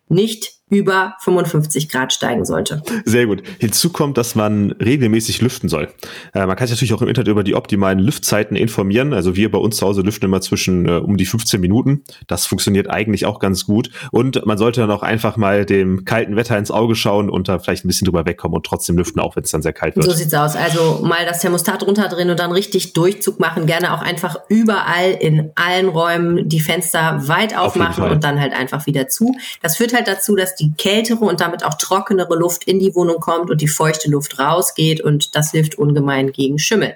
[0.09, 2.81] nicht über 55 Grad steigen sollte.
[3.05, 3.43] Sehr gut.
[3.59, 5.89] Hinzu kommt, dass man regelmäßig lüften soll.
[6.33, 9.13] Äh, man kann sich natürlich auch im Internet über die optimalen Lüftzeiten informieren.
[9.13, 12.03] Also wir bei uns zu Hause lüften immer zwischen äh, um die 15 Minuten.
[12.27, 13.91] Das funktioniert eigentlich auch ganz gut.
[14.11, 17.59] Und man sollte dann auch einfach mal dem kalten Wetter ins Auge schauen und da
[17.59, 20.05] vielleicht ein bisschen drüber wegkommen und trotzdem lüften, auch wenn es dann sehr kalt wird.
[20.05, 20.55] So sieht's aus.
[20.55, 23.67] Also mal das Thermostat runterdrehen und dann richtig Durchzug machen.
[23.67, 28.53] Gerne auch einfach überall in allen Räumen die Fenster weit aufmachen Auf und dann halt
[28.53, 29.35] einfach wieder zu.
[29.61, 33.19] Das führt halt dazu, dass die kältere und damit auch trockenere Luft in die Wohnung
[33.19, 36.95] kommt und die feuchte Luft rausgeht und das hilft ungemein gegen Schimmel.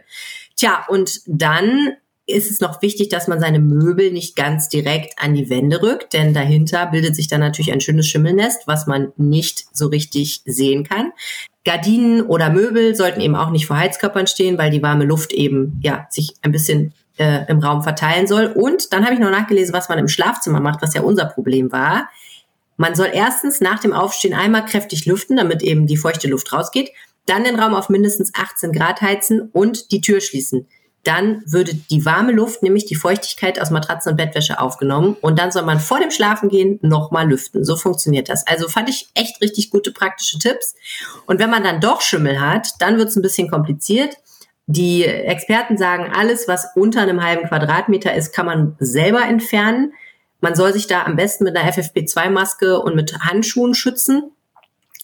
[0.56, 1.94] Tja, und dann
[2.28, 6.14] ist es noch wichtig, dass man seine Möbel nicht ganz direkt an die Wände rückt,
[6.14, 10.84] denn dahinter bildet sich dann natürlich ein schönes Schimmelnest, was man nicht so richtig sehen
[10.84, 11.14] kann.
[11.64, 15.80] Gardinen oder Möbel sollten eben auch nicht vor Heizkörpern stehen, weil die warme Luft eben
[15.82, 18.48] ja sich ein bisschen äh, im Raum verteilen soll.
[18.48, 21.72] Und dann habe ich noch nachgelesen, was man im Schlafzimmer macht, was ja unser Problem
[21.72, 22.10] war.
[22.78, 26.92] Man soll erstens nach dem Aufstehen einmal kräftig lüften, damit eben die feuchte Luft rausgeht,
[27.26, 30.68] dann den Raum auf mindestens 18 Grad heizen und die Tür schließen.
[31.04, 35.52] Dann würde die warme Luft, nämlich die Feuchtigkeit aus Matratzen und Bettwäsche aufgenommen und dann
[35.52, 37.64] soll man vor dem Schlafengehen nochmal lüften.
[37.64, 38.46] So funktioniert das.
[38.46, 40.76] Also fand ich echt richtig gute praktische Tipps.
[41.26, 44.18] Und wenn man dann doch Schimmel hat, dann wird es ein bisschen kompliziert.
[44.66, 49.94] Die Experten sagen, alles, was unter einem halben Quadratmeter ist, kann man selber entfernen.
[50.40, 54.32] Man soll sich da am besten mit einer FFP2-Maske und mit Handschuhen schützen.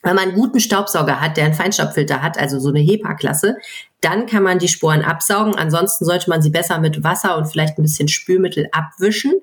[0.03, 3.57] Wenn man einen guten Staubsauger hat, der einen Feinstaubfilter hat, also so eine HEPA-Klasse,
[4.01, 5.55] dann kann man die Sporen absaugen.
[5.55, 9.33] Ansonsten sollte man sie besser mit Wasser und vielleicht ein bisschen Spülmittel abwischen.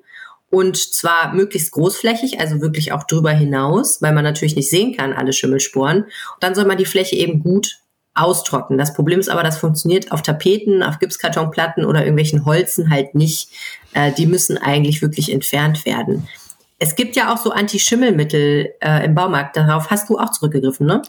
[0.50, 5.12] Und zwar möglichst großflächig, also wirklich auch drüber hinaus, weil man natürlich nicht sehen kann,
[5.12, 6.02] alle Schimmelsporen.
[6.02, 7.78] Und dann soll man die Fläche eben gut
[8.14, 8.78] austrocknen.
[8.78, 13.50] Das Problem ist aber, das funktioniert auf Tapeten, auf Gipskartonplatten oder irgendwelchen Holzen halt nicht.
[13.94, 16.28] Äh, die müssen eigentlich wirklich entfernt werden.
[16.78, 19.56] Es gibt ja auch so Anti-Schimmelmittel äh, im Baumarkt.
[19.56, 21.02] Darauf hast du auch zurückgegriffen, ne?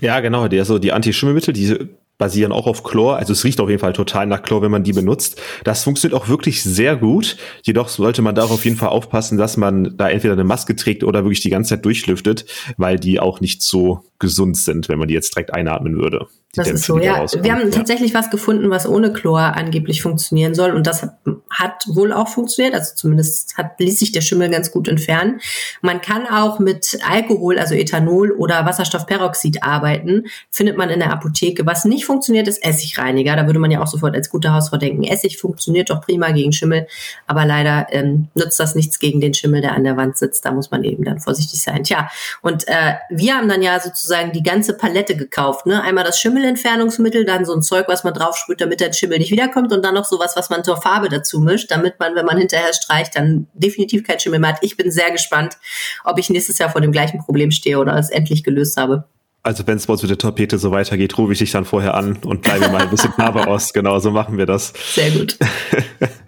[0.00, 0.48] Ja, genau.
[0.48, 1.88] Die, also die Anti-Schimmelmittel, die
[2.22, 3.16] basieren auch auf Chlor.
[3.16, 5.42] Also es riecht auf jeden Fall total nach Chlor, wenn man die benutzt.
[5.64, 7.36] Das funktioniert auch wirklich sehr gut.
[7.64, 11.02] Jedoch sollte man darauf auf jeden Fall aufpassen, dass man da entweder eine Maske trägt
[11.02, 12.44] oder wirklich die ganze Zeit durchlüftet,
[12.76, 16.28] weil die auch nicht so gesund sind, wenn man die jetzt direkt einatmen würde.
[16.54, 17.24] Das ist so, ja.
[17.40, 17.70] Wir haben ja.
[17.70, 20.72] tatsächlich was gefunden, was ohne Chlor angeblich funktionieren soll.
[20.72, 21.08] Und das
[21.48, 22.74] hat wohl auch funktioniert.
[22.74, 25.40] Also zumindest hat, ließ sich der Schimmel ganz gut entfernen.
[25.80, 30.24] Man kann auch mit Alkohol, also Ethanol oder Wasserstoffperoxid arbeiten.
[30.50, 31.64] Findet man in der Apotheke.
[31.64, 33.34] Was nicht funktioniert, ist Essigreiniger.
[33.34, 36.52] Da würde man ja auch sofort als gute Hausfrau denken, Essig funktioniert doch prima gegen
[36.52, 36.86] Schimmel.
[37.26, 40.44] Aber leider ähm, nutzt das nichts gegen den Schimmel, der an der Wand sitzt.
[40.44, 41.84] Da muss man eben dann vorsichtig sein.
[41.84, 42.10] Tja,
[42.42, 45.64] und äh, wir haben dann ja sozusagen die ganze Palette gekauft.
[45.64, 45.82] Ne?
[45.82, 49.30] Einmal das Schimmel Schimmelentfernungsmittel, dann so ein Zeug, was man draufsprüht, damit der Schimmel nicht
[49.30, 52.36] wiederkommt und dann noch sowas, was man zur Farbe dazu mischt, damit man, wenn man
[52.36, 54.58] hinterher streicht, dann definitiv kein Schimmel mehr hat.
[54.62, 55.56] Ich bin sehr gespannt,
[56.04, 59.04] ob ich nächstes Jahr vor dem gleichen Problem stehe oder es endlich gelöst habe.
[59.44, 61.94] Also wenn es bei uns mit der Torpede so weitergeht, rufe ich dich dann vorher
[61.94, 63.72] an und bleibe mal ein bisschen Farbe aus.
[63.82, 64.72] Genau, so machen wir das.
[64.94, 65.38] Sehr gut.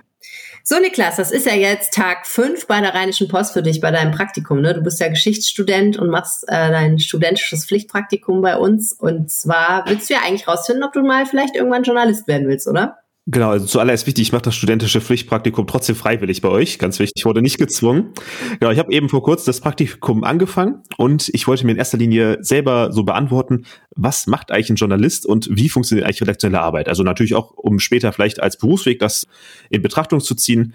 [0.66, 3.90] So, Niklas, das ist ja jetzt Tag fünf bei der Rheinischen Post für dich, bei
[3.90, 4.62] deinem Praktikum.
[4.62, 4.72] Ne?
[4.72, 8.94] Du bist ja Geschichtsstudent und machst äh, dein studentisches Pflichtpraktikum bei uns.
[8.94, 12.66] Und zwar willst du ja eigentlich rausfinden, ob du mal vielleicht irgendwann Journalist werden willst,
[12.66, 12.96] oder?
[13.26, 16.78] Genau, also zuallererst wichtig, ich mache das studentische Pflichtpraktikum trotzdem freiwillig bei euch.
[16.78, 18.12] Ganz wichtig, ich wurde nicht gezwungen.
[18.60, 21.96] Genau, ich habe eben vor kurzem das Praktikum angefangen und ich wollte mir in erster
[21.96, 23.64] Linie selber so beantworten,
[23.96, 26.86] was macht eigentlich ein Journalist und wie funktioniert eigentlich redaktionelle Arbeit?
[26.86, 29.26] Also natürlich auch, um später vielleicht als Berufsweg das
[29.70, 30.74] in Betrachtung zu ziehen.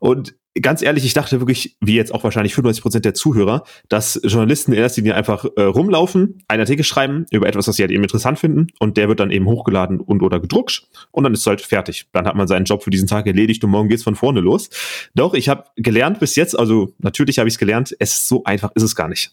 [0.00, 4.20] Und ganz ehrlich, ich dachte wirklich, wie jetzt auch wahrscheinlich 95 Prozent der Zuhörer, dass
[4.22, 7.90] Journalisten in erster Linie einfach äh, rumlaufen, einen Artikel schreiben über etwas, was sie halt
[7.90, 11.40] eben interessant finden und der wird dann eben hochgeladen und oder gedruckt und dann ist
[11.40, 12.06] es halt fertig.
[12.12, 14.70] Dann hat man seinen Job für diesen Tag erledigt und morgen geht's von vorne los.
[15.14, 18.44] Doch, ich habe gelernt bis jetzt, also natürlich habe ich es gelernt, es ist so
[18.44, 19.32] einfach ist es gar nicht.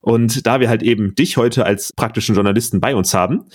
[0.00, 3.46] Und da wir halt eben dich heute als praktischen Journalisten bei uns haben,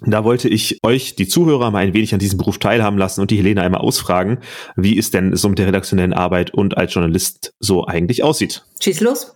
[0.00, 3.30] da wollte ich euch, die Zuhörer, mal ein wenig an diesem Beruf teilhaben lassen und
[3.30, 4.38] die Helene einmal ausfragen,
[4.76, 8.64] wie es denn so mit der redaktionellen Arbeit und als Journalist so eigentlich aussieht.
[8.82, 9.34] Schieß los.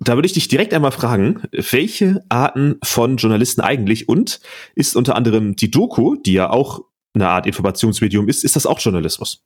[0.00, 4.40] Da würde ich dich direkt einmal fragen, welche Arten von Journalisten eigentlich und
[4.74, 6.80] ist unter anderem die Doku, die ja auch
[7.14, 9.42] eine Art Informationsmedium ist, ist das auch Journalismus?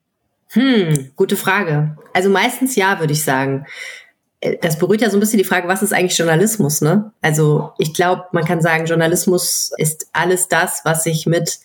[0.50, 1.96] Hm, gute Frage.
[2.12, 3.64] Also meistens ja, würde ich sagen.
[4.42, 7.12] Äh, das berührt ja so ein bisschen die Frage, was ist eigentlich Journalismus, ne?
[7.22, 11.60] Also ich glaube, man kann sagen, Journalismus ist alles das, was sich mit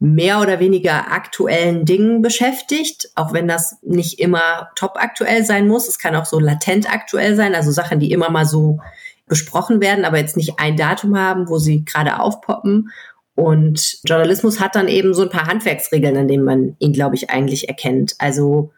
[0.00, 5.86] mehr oder weniger aktuellen Dingen beschäftigt, auch wenn das nicht immer top aktuell sein muss.
[5.86, 8.80] Es kann auch so latent aktuell sein, also Sachen, die immer mal so
[9.28, 12.90] besprochen werden, aber jetzt nicht ein Datum haben, wo sie gerade aufpoppen.
[13.36, 17.30] Und Journalismus hat dann eben so ein paar Handwerksregeln, an denen man ihn, glaube ich,
[17.30, 18.16] eigentlich erkennt.
[18.18, 18.72] Also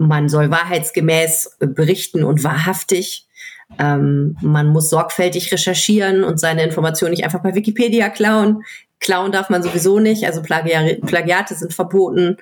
[0.00, 3.26] man soll wahrheitsgemäß berichten und wahrhaftig.
[3.78, 8.64] Ähm, man muss sorgfältig recherchieren und seine Informationen nicht einfach bei Wikipedia klauen.
[8.98, 12.38] Klauen darf man sowieso nicht, also Plagiari Plagiate sind verboten.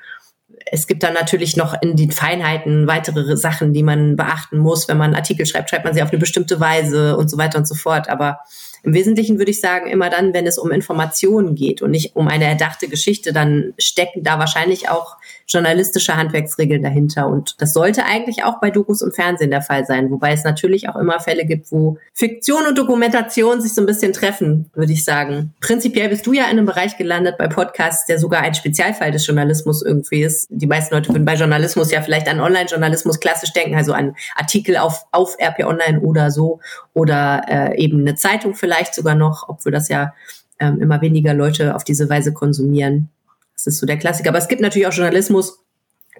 [0.70, 4.88] Es gibt dann natürlich noch in den Feinheiten weitere Sachen, die man beachten muss.
[4.88, 7.66] Wenn man Artikel schreibt, schreibt man sie auf eine bestimmte Weise und so weiter und
[7.66, 8.08] so fort.
[8.08, 8.38] Aber
[8.82, 12.28] im Wesentlichen würde ich sagen, immer dann, wenn es um Informationen geht und nicht um
[12.28, 15.16] eine erdachte Geschichte, dann stecken da wahrscheinlich auch
[15.48, 17.26] journalistische Handwerksregeln dahinter.
[17.26, 20.88] Und das sollte eigentlich auch bei Dokus im Fernsehen der Fall sein, wobei es natürlich
[20.88, 25.04] auch immer Fälle gibt, wo Fiktion und Dokumentation sich so ein bisschen treffen, würde ich
[25.04, 25.54] sagen.
[25.60, 29.26] Prinzipiell bist du ja in einem Bereich gelandet bei Podcasts, der sogar ein Spezialfall des
[29.26, 30.46] Journalismus irgendwie ist.
[30.50, 34.76] Die meisten Leute würden bei Journalismus ja vielleicht an Online-Journalismus klassisch denken, also an Artikel
[34.76, 36.60] auf, auf RP Online oder so
[36.92, 40.12] oder äh, eben eine Zeitung vielleicht sogar noch, obwohl das ja
[40.60, 43.10] ähm, immer weniger Leute auf diese Weise konsumieren.
[43.58, 44.28] Das ist so der Klassiker.
[44.28, 45.58] Aber es gibt natürlich auch Journalismus,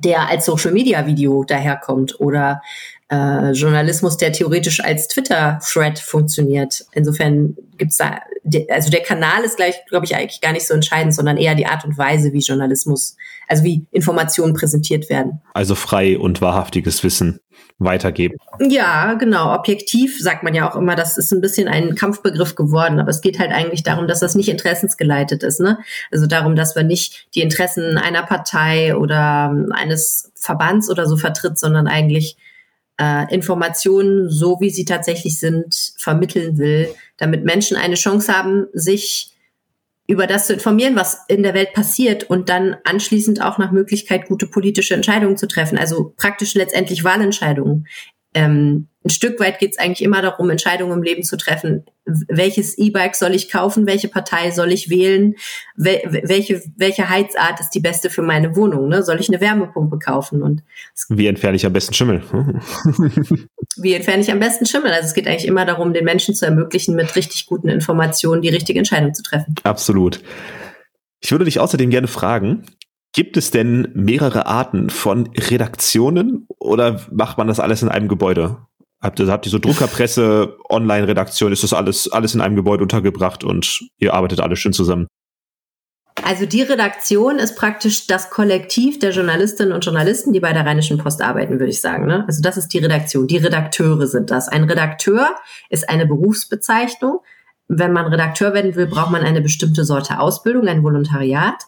[0.03, 2.63] der als Social Media Video daherkommt oder
[3.11, 6.85] äh, Journalismus, der theoretisch als Twitter-Thread funktioniert.
[6.93, 8.21] Insofern gibt's da,
[8.71, 11.67] also der Kanal ist gleich, glaube ich, eigentlich gar nicht so entscheidend, sondern eher die
[11.67, 15.41] Art und Weise, wie Journalismus, also wie Informationen präsentiert werden.
[15.55, 17.41] Also frei und wahrhaftiges Wissen
[17.79, 18.39] weitergeben.
[18.61, 19.55] Ja, genau.
[19.55, 23.21] Objektiv sagt man ja auch immer, das ist ein bisschen ein Kampfbegriff geworden, aber es
[23.21, 25.61] geht halt eigentlich darum, dass das nicht interessensgeleitet ist.
[25.61, 25.79] Ne?
[26.11, 31.59] Also darum, dass man nicht die Interessen einer Partei oder eines Verbands oder so vertritt,
[31.59, 32.37] sondern eigentlich
[33.01, 39.33] äh, Informationen, so wie sie tatsächlich sind, vermitteln will, damit Menschen eine Chance haben, sich
[40.09, 44.27] über das zu informieren, was in der Welt passiert und dann anschließend auch nach Möglichkeit
[44.27, 47.87] gute politische Entscheidungen zu treffen, also praktisch letztendlich Wahlentscheidungen.
[48.35, 51.87] Ähm, ein Stück weit geht es eigentlich immer darum, Entscheidungen im Leben zu treffen.
[52.05, 53.87] Welches E-Bike soll ich kaufen?
[53.87, 55.35] Welche Partei soll ich wählen?
[55.77, 58.89] Wel welche, welche Heizart ist die beste für meine Wohnung?
[58.89, 59.03] Ne?
[59.03, 60.43] Soll ich eine Wärmepumpe kaufen?
[60.43, 60.63] Und
[61.09, 62.23] wie entferne ich am besten Schimmel?
[63.77, 64.93] wie entferne ich am besten Schimmel?
[64.93, 68.51] Also es geht eigentlich immer darum, den Menschen zu ermöglichen, mit richtig guten Informationen die
[68.51, 69.55] richtige Entscheidung zu treffen.
[69.63, 70.21] Absolut.
[71.21, 72.65] Ich würde dich außerdem gerne fragen,
[73.15, 78.59] Gibt es denn mehrere Arten von Redaktionen oder macht man das alles in einem Gebäude?
[79.01, 83.45] Habt ihr, habt ihr so Druckerpresse, Online-Redaktion, ist das alles, alles in einem Gebäude untergebracht
[83.45, 85.07] und ihr arbeitet alle schön zusammen?
[86.25, 90.99] Also die Redaktion ist praktisch das Kollektiv der Journalistinnen und Journalisten, die bei der Rheinischen
[90.99, 92.07] Post arbeiten, würde ich sagen.
[92.07, 92.25] Ne?
[92.27, 93.29] Also das ist die Redaktion.
[93.29, 94.49] Die Redakteure sind das.
[94.49, 95.37] Ein Redakteur
[95.71, 97.21] ist eine Berufsbezeichnung.
[97.69, 101.65] Wenn man Redakteur werden will, braucht man eine bestimmte Sorte Ausbildung, ein Volontariat.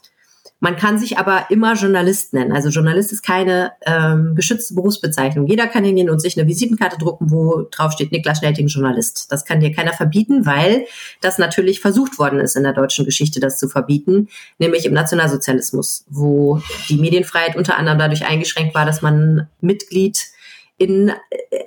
[0.60, 2.52] Man kann sich aber immer Journalist nennen.
[2.52, 5.46] Also Journalist ist keine ähm, geschützte Berufsbezeichnung.
[5.46, 9.32] Jeder kann hingehen und sich eine Visitenkarte drucken, wo drauf steht Niklas Schnelting Journalist.
[9.32, 10.84] Das kann dir keiner verbieten, weil
[11.22, 16.04] das natürlich versucht worden ist in der deutschen Geschichte, das zu verbieten, nämlich im Nationalsozialismus,
[16.10, 20.26] wo die Medienfreiheit unter anderem dadurch eingeschränkt war, dass man Mitglied
[20.80, 21.12] in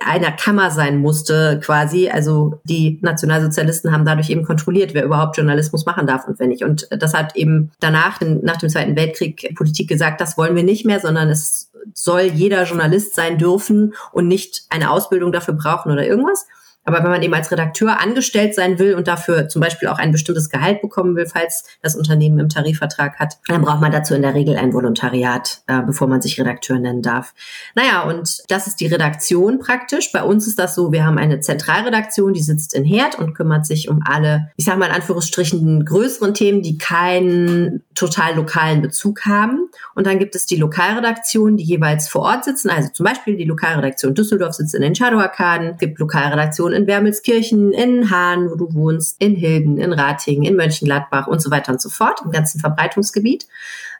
[0.04, 2.10] einer Kammer sein musste, quasi.
[2.10, 6.64] Also die Nationalsozialisten haben dadurch eben kontrolliert, wer überhaupt Journalismus machen darf und wer nicht.
[6.64, 10.84] Und das hat eben danach, nach dem Zweiten Weltkrieg, Politik gesagt, das wollen wir nicht
[10.84, 16.04] mehr, sondern es soll jeder Journalist sein dürfen und nicht eine Ausbildung dafür brauchen oder
[16.04, 16.46] irgendwas.
[16.84, 20.12] Aber wenn man eben als Redakteur angestellt sein will und dafür zum Beispiel auch ein
[20.12, 24.22] bestimmtes Gehalt bekommen will, falls das Unternehmen im Tarifvertrag hat, dann braucht man dazu in
[24.22, 27.34] der Regel ein Volontariat, äh, bevor man sich Redakteur nennen darf.
[27.74, 30.12] Naja, und das ist die Redaktion praktisch.
[30.12, 33.66] Bei uns ist das so, wir haben eine Zentralredaktion, die sitzt in Herd und kümmert
[33.66, 39.24] sich um alle, ich sage mal in Anführungsstrichen, größeren Themen, die keinen total lokalen Bezug
[39.24, 39.70] haben.
[39.94, 42.70] Und dann gibt es die Lokalredaktion, die jeweils vor Ort sitzen.
[42.70, 45.68] Also zum Beispiel die Lokalredaktion Düsseldorf sitzt in den Shadow-Arkaden.
[45.68, 50.56] Es gibt Lokalredaktionen in Wermelskirchen, in Hahn, wo du wohnst, in Hilden, in Ratingen, in
[50.56, 53.46] Mönchengladbach und so weiter und so fort, im ganzen Verbreitungsgebiet.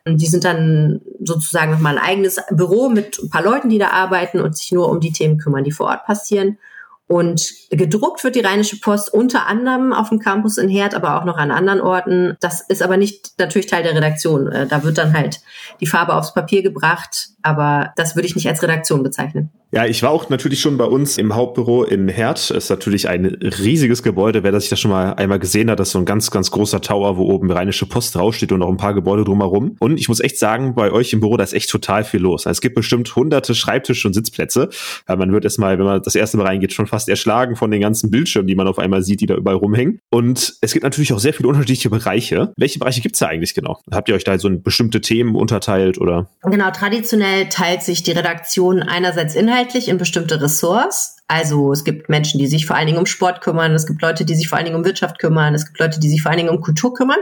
[0.05, 3.89] Und die sind dann sozusagen nochmal ein eigenes Büro mit ein paar Leuten, die da
[3.89, 6.59] arbeiten und sich nur um die Themen kümmern, die vor Ort passieren.
[7.07, 11.25] Und gedruckt wird die Rheinische Post unter anderem auf dem Campus in Herd, aber auch
[11.25, 12.37] noch an anderen Orten.
[12.41, 14.51] Das ist aber nicht natürlich Teil der Redaktion.
[14.51, 15.41] Äh, da wird dann halt
[15.81, 19.51] die Farbe aufs Papier gebracht, aber das würde ich nicht als Redaktion bezeichnen.
[19.75, 22.51] Ja, ich war auch natürlich schon bei uns im Hauptbüro in Herd.
[22.53, 24.45] Ist natürlich ein riesiges Gebäude.
[24.45, 26.53] Wer das sich das schon mal einmal gesehen hat, das ist so ein ganz, ganz
[26.53, 29.75] großer Tower, wo oben Rheinische Post draufsteht und noch ein paar Gebäude drumherum.
[29.81, 32.47] Und ich muss echt sagen, bei euch im Büro, da ist echt total viel los.
[32.47, 34.69] Also es gibt bestimmt hunderte Schreibtische und Sitzplätze.
[35.09, 37.81] Ja, man wird erstmal, wenn man das erste Mal reingeht, schon fast erschlagen von den
[37.81, 39.99] ganzen Bildschirmen, die man auf einmal sieht, die da überall rumhängen.
[40.09, 42.53] Und es gibt natürlich auch sehr viele unterschiedliche Bereiche.
[42.57, 43.81] Welche Bereiche gibt's da eigentlich genau?
[43.91, 46.29] Habt ihr euch da so in bestimmte Themen unterteilt oder?
[46.45, 51.15] Genau, traditionell teilt sich die Redaktion einerseits inhaltlich in bestimmte Ressorts.
[51.27, 54.27] Also es gibt Menschen, die sich vor allen Dingen um Sport kümmern, es gibt Leute,
[54.27, 56.37] die sich vor allen Dingen um Wirtschaft kümmern, es gibt Leute, die sich vor allen
[56.39, 57.19] Dingen um Kultur kümmern.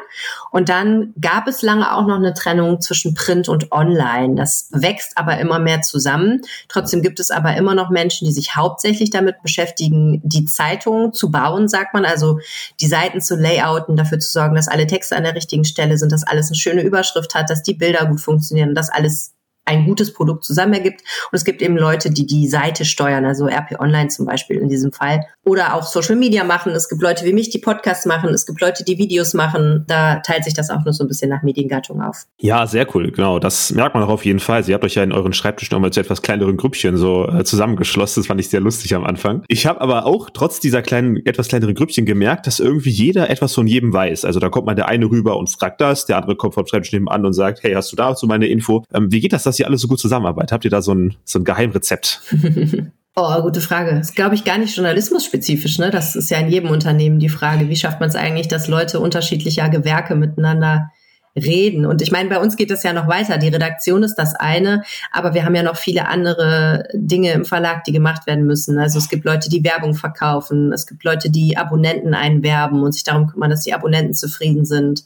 [0.50, 4.34] Und dann gab es lange auch noch eine Trennung zwischen Print und Online.
[4.34, 6.40] Das wächst aber immer mehr zusammen.
[6.68, 11.30] Trotzdem gibt es aber immer noch Menschen, die sich hauptsächlich damit beschäftigen, die Zeitung zu
[11.30, 12.40] bauen, sagt man, also
[12.80, 16.10] die Seiten zu layouten, dafür zu sorgen, dass alle Texte an der richtigen Stelle sind,
[16.10, 19.31] dass alles eine schöne Überschrift hat, dass die Bilder gut funktionieren, dass alles
[19.64, 21.00] ein gutes Produkt zusammen ergibt.
[21.00, 24.68] Und es gibt eben Leute, die die Seite steuern, also RP Online zum Beispiel in
[24.68, 25.20] diesem Fall.
[25.44, 26.72] Oder auch Social Media machen.
[26.72, 28.30] Es gibt Leute wie mich, die Podcasts machen.
[28.30, 29.84] Es gibt Leute, die Videos machen.
[29.86, 32.26] Da teilt sich das auch nur so ein bisschen nach Mediengattung auf.
[32.38, 33.10] Ja, sehr cool.
[33.10, 33.38] Genau.
[33.38, 34.64] Das merkt man auch auf jeden Fall.
[34.64, 38.22] Sie habt euch ja in euren Schreibtisch nochmal zu etwas kleineren Grüppchen so äh, zusammengeschlossen.
[38.22, 39.44] Das fand ich sehr lustig am Anfang.
[39.48, 43.54] Ich habe aber auch trotz dieser kleinen, etwas kleineren Grüppchen gemerkt, dass irgendwie jeder etwas
[43.54, 44.24] von jedem weiß.
[44.24, 46.92] Also da kommt mal der eine rüber und fragt das, der andere kommt vom Schreibtisch
[46.92, 48.84] nebenan und sagt, hey, hast du dazu meine Info?
[48.92, 50.52] Ähm, wie geht das, dass ihr alle so gut zusammenarbeitet?
[50.52, 52.22] Habt ihr da so ein, so ein Geheimrezept?
[53.14, 53.90] Oh, gute Frage.
[53.90, 55.78] Das ist, glaube ich, gar nicht journalismusspezifisch.
[55.78, 55.90] Ne?
[55.90, 59.00] Das ist ja in jedem Unternehmen die Frage, wie schafft man es eigentlich, dass Leute
[59.00, 60.90] unterschiedlicher Gewerke miteinander
[61.36, 61.84] reden.
[61.84, 63.36] Und ich meine, bei uns geht das ja noch weiter.
[63.36, 67.84] Die Redaktion ist das eine, aber wir haben ja noch viele andere Dinge im Verlag,
[67.84, 68.78] die gemacht werden müssen.
[68.78, 73.04] Also es gibt Leute, die Werbung verkaufen, es gibt Leute, die Abonnenten einwerben und sich
[73.04, 75.04] darum kümmern, dass die Abonnenten zufrieden sind.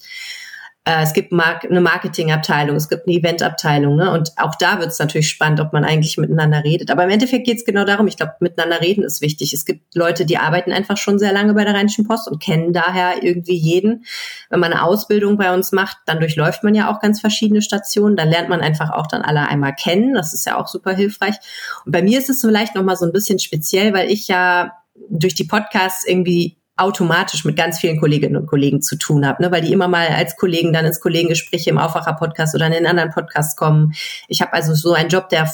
[0.87, 4.12] Äh, es gibt eine Marketingabteilung, es gibt eine Eventabteilung, ne?
[4.12, 6.92] Und auch da wird es natürlich spannend, ob man eigentlich miteinander redet.
[6.92, 9.53] Aber im Endeffekt geht es genau darum, ich glaube, miteinander reden ist wichtig.
[9.53, 12.72] Es gibt Leute, die arbeiten einfach schon sehr lange bei der Rheinischen Post und kennen
[12.72, 14.05] daher irgendwie jeden.
[14.49, 18.14] Wenn man eine Ausbildung bei uns macht, dann durchläuft man ja auch ganz verschiedene Stationen.
[18.14, 20.14] Dann lernt man einfach auch dann alle einmal kennen.
[20.14, 21.35] Das ist ja auch super hilfreich.
[21.85, 24.72] Und bei mir ist es vielleicht nochmal so ein bisschen speziell, weil ich ja
[25.11, 29.51] durch die Podcasts irgendwie automatisch mit ganz vielen Kolleginnen und Kollegen zu tun habe, ne,
[29.51, 33.11] weil die immer mal als Kollegen dann ins Kollegengespräch im Aufwacher-Podcast oder in den anderen
[33.11, 33.95] Podcasts kommen.
[34.29, 35.47] Ich habe also so einen Job, der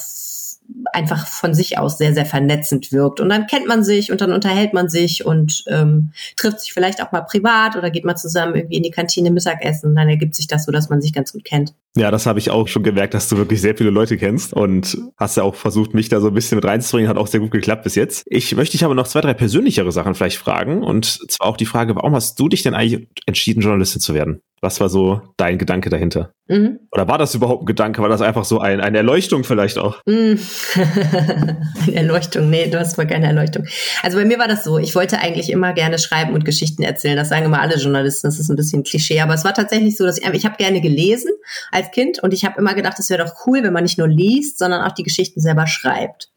[0.92, 3.20] einfach von sich aus sehr, sehr vernetzend wirkt.
[3.20, 7.02] Und dann kennt man sich und dann unterhält man sich und ähm, trifft sich vielleicht
[7.02, 9.90] auch mal privat oder geht mal zusammen irgendwie in die Kantine Mittagessen.
[9.90, 11.74] Und dann ergibt sich das so, dass man sich ganz gut kennt.
[11.96, 14.98] Ja, das habe ich auch schon gemerkt, dass du wirklich sehr viele Leute kennst und
[15.16, 17.08] hast ja auch versucht, mich da so ein bisschen mit reinzubringen.
[17.08, 18.24] Hat auch sehr gut geklappt bis jetzt.
[18.26, 20.82] Ich möchte dich aber noch zwei, drei persönlichere Sachen vielleicht fragen.
[20.82, 24.42] Und zwar auch die Frage, warum hast du dich denn eigentlich entschieden, Journalistin zu werden?
[24.64, 26.32] Was war so dein Gedanke dahinter?
[26.46, 26.78] Mhm.
[26.92, 28.00] Oder war das überhaupt ein Gedanke?
[28.00, 30.00] War das einfach so ein, eine Erleuchtung vielleicht auch?
[30.06, 30.38] Mhm.
[30.76, 33.66] eine Erleuchtung, nee, du hast mal keine Erleuchtung.
[34.04, 37.16] Also bei mir war das so, ich wollte eigentlich immer gerne schreiben und Geschichten erzählen.
[37.16, 40.06] Das sagen immer alle Journalisten, das ist ein bisschen Klischee, aber es war tatsächlich so,
[40.06, 41.32] dass ich, ich habe gerne gelesen
[41.72, 44.06] als Kind und ich habe immer gedacht, es wäre doch cool, wenn man nicht nur
[44.08, 46.30] liest, sondern auch die Geschichten selber schreibt.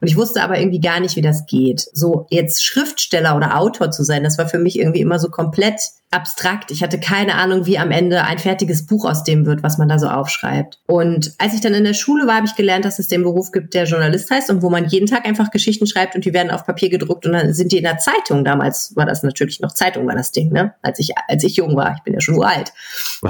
[0.00, 1.86] Und ich wusste aber irgendwie gar nicht, wie das geht.
[1.92, 5.80] So jetzt Schriftsteller oder Autor zu sein, das war für mich irgendwie immer so komplett
[6.14, 6.70] abstrakt.
[6.70, 9.88] Ich hatte keine Ahnung, wie am Ende ein fertiges Buch aus dem wird, was man
[9.88, 10.78] da so aufschreibt.
[10.86, 13.50] Und als ich dann in der Schule war, habe ich gelernt, dass es den Beruf
[13.50, 16.50] gibt, der Journalist heißt und wo man jeden Tag einfach Geschichten schreibt und die werden
[16.50, 18.44] auf Papier gedruckt und dann sind die in der Zeitung.
[18.44, 20.74] Damals war das natürlich noch Zeitung, war das Ding, ne?
[20.82, 21.94] Als ich, als ich jung war.
[21.96, 22.72] Ich bin ja schon uralt.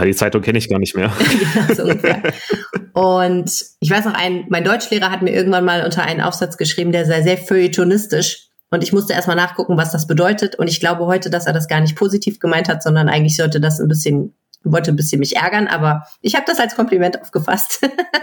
[0.04, 1.10] Die Zeitung kenne ich gar nicht mehr.
[1.54, 2.22] genau, so ungefähr.
[2.94, 6.92] Und ich weiß noch, ein, mein Deutschlehrer hat mir irgendwann mal unter einen Aufsatz geschrieben,
[6.92, 8.48] der sei sehr feuilletonistisch.
[8.70, 10.54] Und ich musste erstmal nachgucken, was das bedeutet.
[10.54, 13.60] Und ich glaube heute, dass er das gar nicht positiv gemeint hat, sondern eigentlich sollte
[13.60, 15.66] das ein bisschen, wollte ein bisschen mich ärgern.
[15.66, 17.80] Aber ich habe das als Kompliment aufgefasst.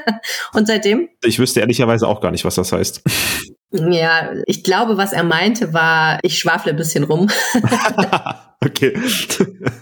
[0.54, 1.10] und seitdem?
[1.22, 3.02] Ich wüsste ehrlicherweise auch gar nicht, was das heißt.
[3.72, 7.30] Ja, ich glaube, was er meinte, war, ich schwafle ein bisschen rum.
[8.64, 8.94] okay.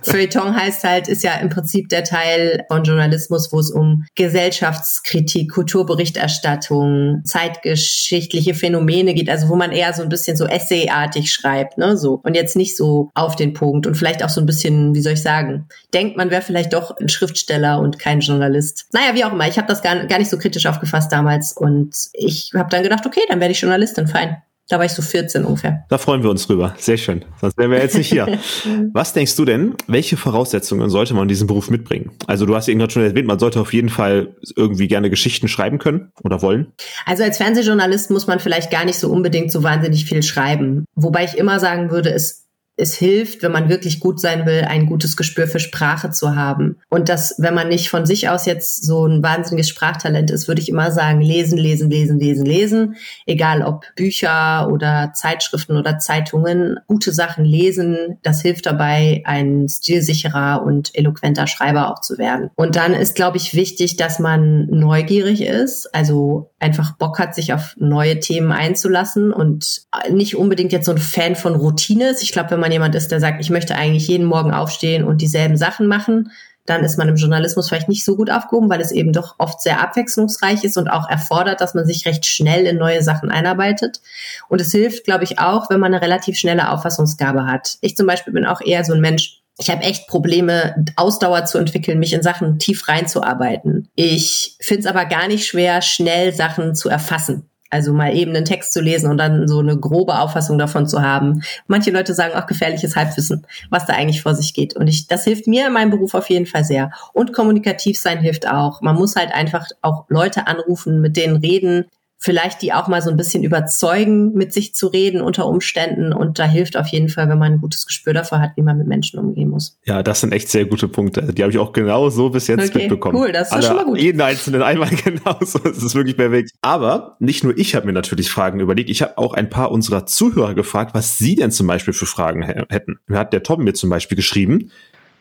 [0.04, 5.52] Feuilleton heißt halt, ist ja im Prinzip der Teil von Journalismus, wo es um Gesellschaftskritik,
[5.52, 11.98] Kulturberichterstattung, zeitgeschichtliche Phänomene geht, also wo man eher so ein bisschen so essayartig schreibt, ne,
[11.98, 12.22] so.
[12.24, 15.14] Und jetzt nicht so auf den Punkt und vielleicht auch so ein bisschen, wie soll
[15.14, 18.86] ich sagen, denkt, man wäre vielleicht doch ein Schriftsteller und kein Journalist.
[18.94, 21.96] Naja, wie auch immer, ich habe das gar, gar nicht so kritisch aufgefasst damals und
[22.14, 24.42] ich habe dann gedacht, okay, dann werde ich Journalist Journalistin, fein.
[24.70, 25.84] Da war ich so 14 ungefähr.
[25.90, 26.76] Da freuen wir uns drüber.
[26.78, 27.26] Sehr schön.
[27.42, 28.40] Sonst wären wir jetzt nicht hier.
[28.94, 32.12] Was denkst du denn, welche Voraussetzungen sollte man in diesem Beruf mitbringen?
[32.28, 35.80] Also du hast irgendwann schon erwähnt, man sollte auf jeden Fall irgendwie gerne Geschichten schreiben
[35.80, 36.72] können oder wollen.
[37.08, 40.86] Also als Fernsehjournalist muss man vielleicht gar nicht so unbedingt so wahnsinnig viel schreiben.
[40.94, 42.49] Wobei ich immer sagen würde, es
[42.80, 46.78] es hilft, wenn man wirklich gut sein will, ein gutes Gespür für Sprache zu haben.
[46.90, 50.62] Und das, wenn man nicht von sich aus jetzt so ein wahnsinniges Sprachtalent ist, würde
[50.62, 52.96] ich immer sagen, lesen, lesen, lesen, lesen, lesen.
[53.26, 60.64] Egal ob Bücher oder Zeitschriften oder Zeitungen, gute Sachen lesen, das hilft dabei, ein stilsicherer
[60.64, 62.50] und eloquenter Schreiber auch zu werden.
[62.56, 67.54] Und dann ist, glaube ich, wichtig, dass man neugierig ist, also einfach Bock hat, sich
[67.54, 72.24] auf neue Themen einzulassen und nicht unbedingt jetzt so ein Fan von Routine ist.
[72.24, 75.22] Ich glaube, wenn man jemand ist, der sagt, ich möchte eigentlich jeden Morgen aufstehen und
[75.22, 76.32] dieselben Sachen machen,
[76.70, 79.62] dann ist man im Journalismus vielleicht nicht so gut aufgehoben, weil es eben doch oft
[79.62, 84.02] sehr abwechslungsreich ist und auch erfordert, dass man sich recht schnell in neue Sachen einarbeitet.
[84.50, 87.78] Und es hilft, glaube ich, auch, wenn man eine relativ schnelle Auffassungsgabe hat.
[87.82, 91.58] Ich zum Beispiel bin auch eher so ein Mensch, ich habe echt Probleme, Ausdauer zu
[91.58, 93.90] entwickeln, mich in Sachen tief reinzuarbeiten.
[93.96, 97.50] Ich finde es aber gar nicht schwer, schnell Sachen zu erfassen.
[97.72, 101.04] Also mal eben einen Text zu lesen und dann so eine grobe Auffassung davon zu
[101.04, 101.44] haben.
[101.68, 104.76] Manche Leute sagen auch gefährliches Halbwissen, was da eigentlich vor sich geht.
[104.76, 106.92] Und ich, das hilft mir in meinem Beruf auf jeden Fall sehr.
[107.14, 108.82] Und kommunikativ sein hilft auch.
[108.82, 111.86] Man muss halt einfach auch Leute anrufen, mit denen reden,
[112.22, 116.12] vielleicht die auch mal so ein bisschen überzeugen, mit sich zu reden unter Umständen.
[116.12, 118.78] Und da hilft auf jeden Fall, wenn man ein gutes Gespür dafür hat, wie man
[118.78, 119.78] mit Menschen umgehen muss.
[119.86, 121.34] Ja, das sind echt sehr gute Punkte.
[121.34, 123.18] Die habe ich auch genau so bis jetzt okay, mitbekommen.
[123.18, 124.02] Cool, das ist Alle, schon mal gut.
[124.02, 125.60] Jeden einzelnen einmal genauso.
[125.60, 126.52] Das ist wirklich perfekt.
[126.62, 128.90] Aber nicht nur ich habe mir natürlich Fragen überlegt.
[128.90, 132.44] Ich habe auch ein paar unserer Zuhörer gefragt, was sie denn zum Beispiel für Fragen
[132.44, 133.00] hätten.
[133.08, 134.72] Da hat der Tom mir zum Beispiel geschrieben.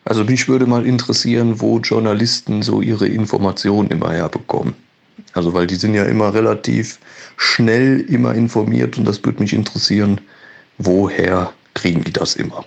[0.05, 4.74] Also mich würde mal interessieren, wo Journalisten so ihre Informationen immer herbekommen.
[5.33, 6.99] Also weil die sind ja immer relativ
[7.37, 10.21] schnell immer informiert und das würde mich interessieren,
[10.79, 12.64] woher kriegen die das immer?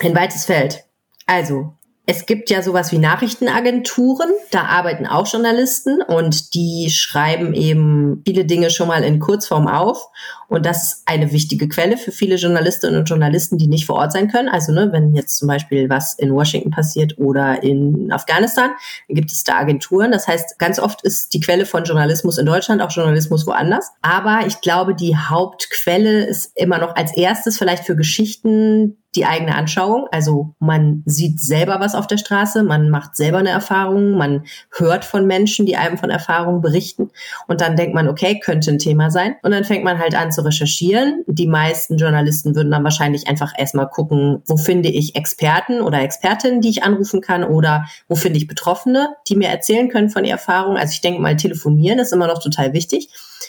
[0.00, 0.84] Ein weites Feld.
[1.26, 1.74] Also,
[2.10, 8.44] es gibt ja sowas wie Nachrichtenagenturen, da arbeiten auch Journalisten und die schreiben eben viele
[8.44, 10.08] Dinge schon mal in Kurzform auf.
[10.48, 14.10] Und das ist eine wichtige Quelle für viele Journalistinnen und Journalisten, die nicht vor Ort
[14.10, 14.48] sein können.
[14.48, 18.70] Also ne, wenn jetzt zum Beispiel was in Washington passiert oder in Afghanistan,
[19.06, 20.10] dann gibt es da Agenturen.
[20.10, 23.92] Das heißt, ganz oft ist die Quelle von Journalismus in Deutschland auch Journalismus woanders.
[24.02, 29.54] Aber ich glaube, die Hauptquelle ist immer noch als erstes vielleicht für Geschichten, die eigene
[29.54, 30.06] Anschauung.
[30.10, 34.44] Also man sieht selber was auf der Straße, man macht selber eine Erfahrung, man
[34.76, 37.10] hört von Menschen, die einem von Erfahrungen berichten.
[37.46, 39.36] Und dann denkt man, okay, könnte ein Thema sein.
[39.42, 41.24] Und dann fängt man halt an zu recherchieren.
[41.26, 46.60] Die meisten Journalisten würden dann wahrscheinlich einfach erstmal gucken, wo finde ich Experten oder Expertinnen,
[46.60, 50.40] die ich anrufen kann oder wo finde ich Betroffene, die mir erzählen können von ihrer
[50.40, 50.76] Erfahrung.
[50.76, 53.08] Also ich denke mal, telefonieren ist immer noch total wichtig.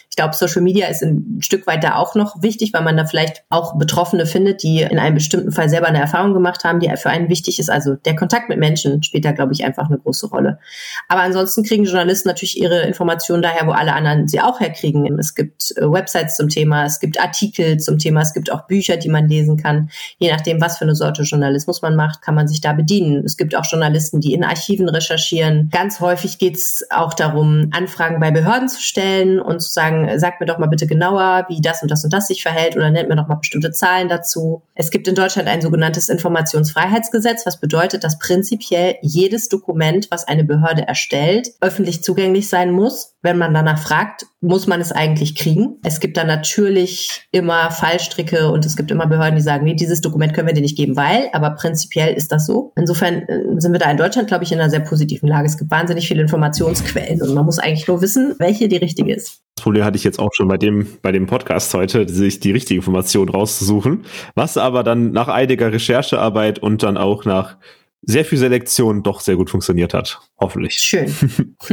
[0.10, 3.06] Ich glaube, Social Media ist ein Stück weit da auch noch wichtig, weil man da
[3.06, 6.92] vielleicht auch Betroffene findet, die in einem bestimmten Fall selber eine Erfahrung gemacht haben, die
[6.98, 7.70] für einen wichtig ist.
[7.70, 10.60] Also der Kontakt mit Menschen spielt da, glaube ich, einfach eine große Rolle.
[11.08, 15.20] Aber ansonsten kriegen Journalisten natürlich ihre Informationen daher, wo alle anderen sie auch herkriegen.
[15.20, 18.98] Es gibt äh, Websites zum Thema, es gibt Artikel zum Thema, es gibt auch Bücher,
[18.98, 19.90] die man lesen kann.
[20.18, 23.24] Je nachdem, was für eine Sorte Journalismus man macht, kann man sich da bedienen.
[23.26, 25.70] Es gibt auch Journalisten, die in Archiven recherchieren.
[25.72, 30.20] Ganz häufig geht es auch darum, Anfragen bei Behörden zu stellen und zu sagen, sagen,
[30.20, 32.90] sagt mir doch mal bitte genauer, wie das und das und das sich verhält oder
[32.92, 34.64] nennt mir doch mal bestimmte Zahlen dazu.
[34.76, 40.44] Es gibt in Deutschland ein sogenanntes Informationsfreiheitsgesetz, was bedeutet, dass prinzipiell jedes Dokument, was eine
[40.44, 43.16] Behörde erstellt, öffentlich zugänglich sein muss.
[43.22, 45.78] Wenn man danach fragt, muss man es eigentlich kriegen.
[45.84, 50.02] Es gibt da natürlich immer Fallstricke und es gibt immer Behörden, die sagen, nee, dieses
[50.02, 52.74] Dokument können wir dir nicht geben, weil, aber prinzipiell ist das so.
[52.76, 55.48] Insofern äh, sind wir da in Deutschland, glaube ich, in einer sehr positiven Lage.
[55.48, 59.42] Es gibt wahnsinnig viele Informationsquellen und man muss eigentlich nur wissen, welche die richtige ist.
[59.62, 62.50] Das Problem hatte ich jetzt auch schon bei dem, bei dem Podcast heute, sich die
[62.52, 64.06] richtige Information rauszusuchen.
[64.34, 67.58] Was aber dann nach einiger Recherchearbeit und dann auch nach
[68.02, 70.20] sehr viel Selektion doch sehr gut funktioniert hat.
[70.40, 70.80] Hoffentlich.
[70.80, 71.14] Schön.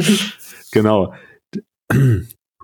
[0.70, 1.14] genau.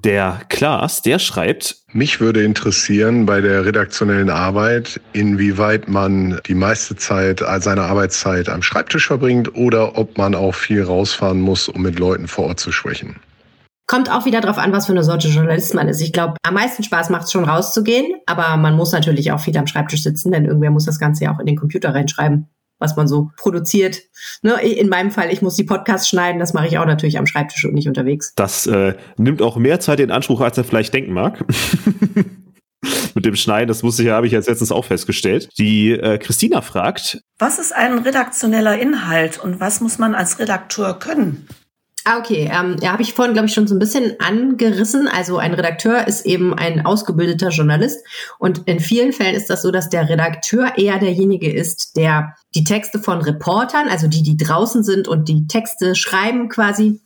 [0.04, 1.78] Der Klaas, der schreibt.
[1.94, 8.60] Mich würde interessieren bei der redaktionellen Arbeit, inwieweit man die meiste Zeit seiner Arbeitszeit am
[8.60, 12.72] Schreibtisch verbringt oder ob man auch viel rausfahren muss, um mit Leuten vor Ort zu
[12.72, 13.16] sprechen.
[13.86, 16.00] Kommt auch wieder drauf an, was für eine Sorte Journalist man ist.
[16.00, 19.56] Ich glaube, am meisten Spaß macht es schon rauszugehen, aber man muss natürlich auch viel
[19.58, 22.96] am Schreibtisch sitzen, denn irgendwer muss das Ganze ja auch in den Computer reinschreiben, was
[22.96, 24.00] man so produziert.
[24.42, 24.54] Ne?
[24.62, 27.66] In meinem Fall, ich muss die Podcasts schneiden, das mache ich auch natürlich am Schreibtisch
[27.66, 28.32] und nicht unterwegs.
[28.36, 31.44] Das äh, nimmt auch mehr Zeit in Anspruch, als er vielleicht denken mag.
[33.14, 35.48] mit dem Schneiden, das wusste ich, habe ich jetzt letztens auch festgestellt.
[35.58, 37.20] Die äh, Christina fragt.
[37.38, 41.46] Was ist ein redaktioneller Inhalt und was muss man als Redakteur können?
[42.06, 42.50] Ah, okay.
[42.52, 45.08] Ähm, ja, habe ich vorhin, glaube ich, schon so ein bisschen angerissen.
[45.08, 48.04] Also ein Redakteur ist eben ein ausgebildeter Journalist.
[48.38, 52.64] Und in vielen Fällen ist das so, dass der Redakteur eher derjenige ist, der die
[52.64, 57.00] Texte von Reportern, also die, die draußen sind und die Texte schreiben quasi,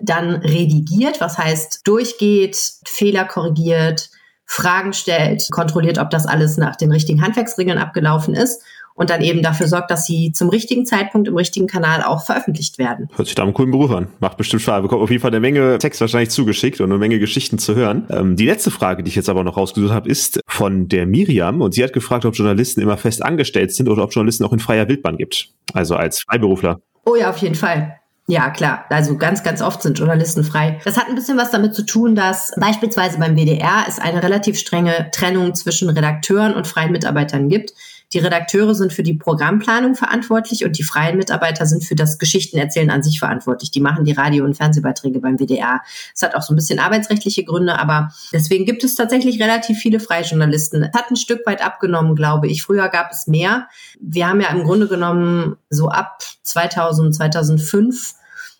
[0.00, 4.10] dann redigiert, was heißt durchgeht, Fehler korrigiert,
[4.44, 8.62] Fragen stellt, kontrolliert, ob das alles nach den richtigen Handwerksregeln abgelaufen ist
[8.96, 12.78] und dann eben dafür sorgt, dass sie zum richtigen Zeitpunkt im richtigen Kanal auch veröffentlicht
[12.78, 13.08] werden.
[13.14, 14.08] Hört sich da einen coolen Beruf an.
[14.20, 14.82] Macht bestimmt Spaß.
[14.82, 18.06] Bekommt auf jeden Fall eine Menge Text wahrscheinlich zugeschickt und eine Menge Geschichten zu hören.
[18.10, 21.60] Ähm, die letzte Frage, die ich jetzt aber noch rausgesucht habe, ist von der Miriam
[21.60, 24.60] und sie hat gefragt, ob Journalisten immer fest angestellt sind oder ob Journalisten auch in
[24.60, 25.50] freier Wildbahn gibt.
[25.74, 26.80] Also als Freiberufler.
[27.04, 27.96] Oh ja, auf jeden Fall.
[28.28, 28.86] Ja, klar.
[28.88, 30.80] Also ganz, ganz oft sind Journalisten frei.
[30.84, 34.58] Das hat ein bisschen was damit zu tun, dass beispielsweise beim WDR es eine relativ
[34.58, 37.72] strenge Trennung zwischen Redakteuren und freien Mitarbeitern gibt.
[38.12, 42.90] Die Redakteure sind für die Programmplanung verantwortlich und die freien Mitarbeiter sind für das Geschichtenerzählen
[42.90, 43.70] an sich verantwortlich.
[43.70, 45.80] Die machen die Radio- und Fernsehbeiträge beim WDR.
[46.14, 49.98] Es hat auch so ein bisschen arbeitsrechtliche Gründe, aber deswegen gibt es tatsächlich relativ viele
[49.98, 50.84] Freijournalisten.
[50.84, 52.62] Es hat ein Stück weit abgenommen, glaube ich.
[52.62, 53.68] Früher gab es mehr.
[54.00, 58.14] Wir haben ja im Grunde genommen so ab 2000, 2005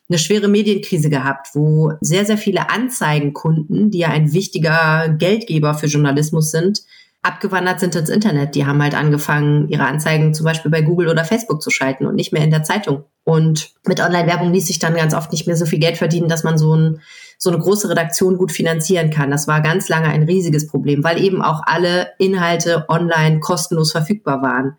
[0.09, 5.87] eine schwere Medienkrise gehabt, wo sehr, sehr viele Anzeigenkunden, die ja ein wichtiger Geldgeber für
[5.87, 6.83] Journalismus sind,
[7.27, 8.55] abgewandert sind ins Internet.
[8.55, 12.15] Die haben halt angefangen, ihre Anzeigen zum Beispiel bei Google oder Facebook zu schalten und
[12.15, 13.05] nicht mehr in der Zeitung.
[13.25, 16.45] Und mit Online-Werbung ließ sich dann ganz oft nicht mehr so viel Geld verdienen, dass
[16.45, 17.01] man so, ein,
[17.39, 19.31] so eine große Redaktion gut finanzieren kann.
[19.31, 24.43] Das war ganz lange ein riesiges Problem, weil eben auch alle Inhalte online kostenlos verfügbar
[24.43, 24.77] waren.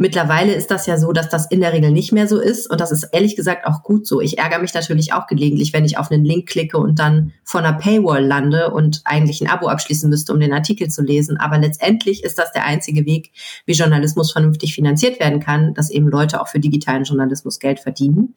[0.00, 2.70] Mittlerweile ist das ja so, dass das in der Regel nicht mehr so ist.
[2.70, 4.20] Und das ist ehrlich gesagt auch gut so.
[4.20, 7.60] Ich ärgere mich natürlich auch gelegentlich, wenn ich auf einen Link klicke und dann vor
[7.60, 11.36] einer Paywall lande und eigentlich ein Abo abschließen müsste, um den Artikel zu lesen.
[11.36, 13.32] Aber letztendlich ist das der einzige Weg,
[13.66, 18.36] wie Journalismus vernünftig finanziert werden kann, dass eben Leute auch für digitalen Journalismus Geld verdienen.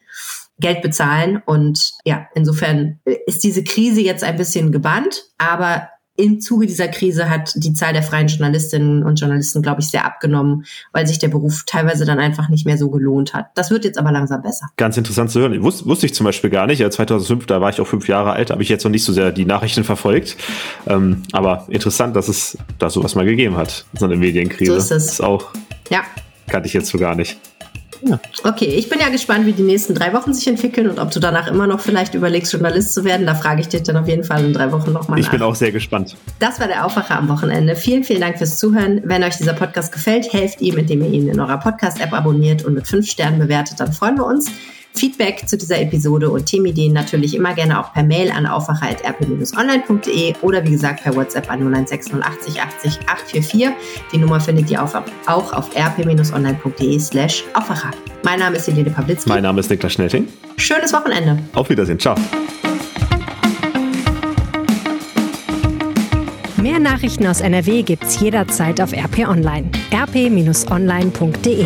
[0.58, 1.44] Geld bezahlen.
[1.46, 5.90] Und ja, insofern ist diese Krise jetzt ein bisschen gebannt, aber
[6.22, 10.06] im Zuge dieser Krise hat die Zahl der freien Journalistinnen und Journalisten, glaube ich, sehr
[10.06, 13.48] abgenommen, weil sich der Beruf teilweise dann einfach nicht mehr so gelohnt hat.
[13.56, 14.68] Das wird jetzt aber langsam besser.
[14.78, 15.62] Ganz interessant zu hören.
[15.64, 16.82] Wus wusste ich zum Beispiel gar nicht.
[16.82, 19.32] 2005, da war ich auch fünf Jahre alt, habe ich jetzt noch nicht so sehr
[19.32, 20.38] die Nachrichten verfolgt.
[20.88, 24.72] Ähm, aber interessant, dass es da sowas mal gegeben hat, so eine Medienkrise.
[24.72, 25.06] So ist es.
[25.06, 25.52] Das ist auch.
[25.90, 26.02] Ja.
[26.48, 27.40] Kannte ich jetzt so gar nicht.
[28.04, 28.20] Ja.
[28.44, 31.20] Okay, ich bin ja gespannt, wie die nächsten drei Wochen sich entwickeln und ob du
[31.20, 33.26] danach immer noch vielleicht überlegst, Journalist zu werden.
[33.26, 35.20] Da frage ich dich dann auf jeden Fall in drei Wochen nochmal.
[35.20, 35.34] Ich nach.
[35.34, 36.16] bin auch sehr gespannt.
[36.40, 37.76] Das war der Aufwacher am Wochenende.
[37.76, 39.02] Vielen, vielen Dank fürs Zuhören.
[39.04, 42.74] Wenn euch dieser Podcast gefällt, helft ihm, indem ihr ihn in eurer Podcast-App abonniert und
[42.74, 43.80] mit fünf Sternen bewertet.
[43.80, 44.50] Dann freuen wir uns.
[44.94, 50.64] Feedback zu dieser Episode und Themenideen natürlich immer gerne auch per Mail an aufwacher.rp-online.de oder
[50.66, 53.70] wie gesagt per WhatsApp an 09680 80 844.
[54.12, 57.92] Die Nummer findet ihr auf, auch auf rp-online.de slash Aufwacher.
[58.24, 59.30] Mein Name ist Helene Pawlitzki.
[59.30, 60.28] Mein Name ist Niklas Schnelting.
[60.58, 61.40] Schönes Wochenende.
[61.54, 62.00] Auf Wiedersehen.
[62.00, 62.16] Ciao.
[66.62, 69.72] Mehr Nachrichten aus NRW gibt's jederzeit auf RP Online.
[69.92, 71.66] rp-online.de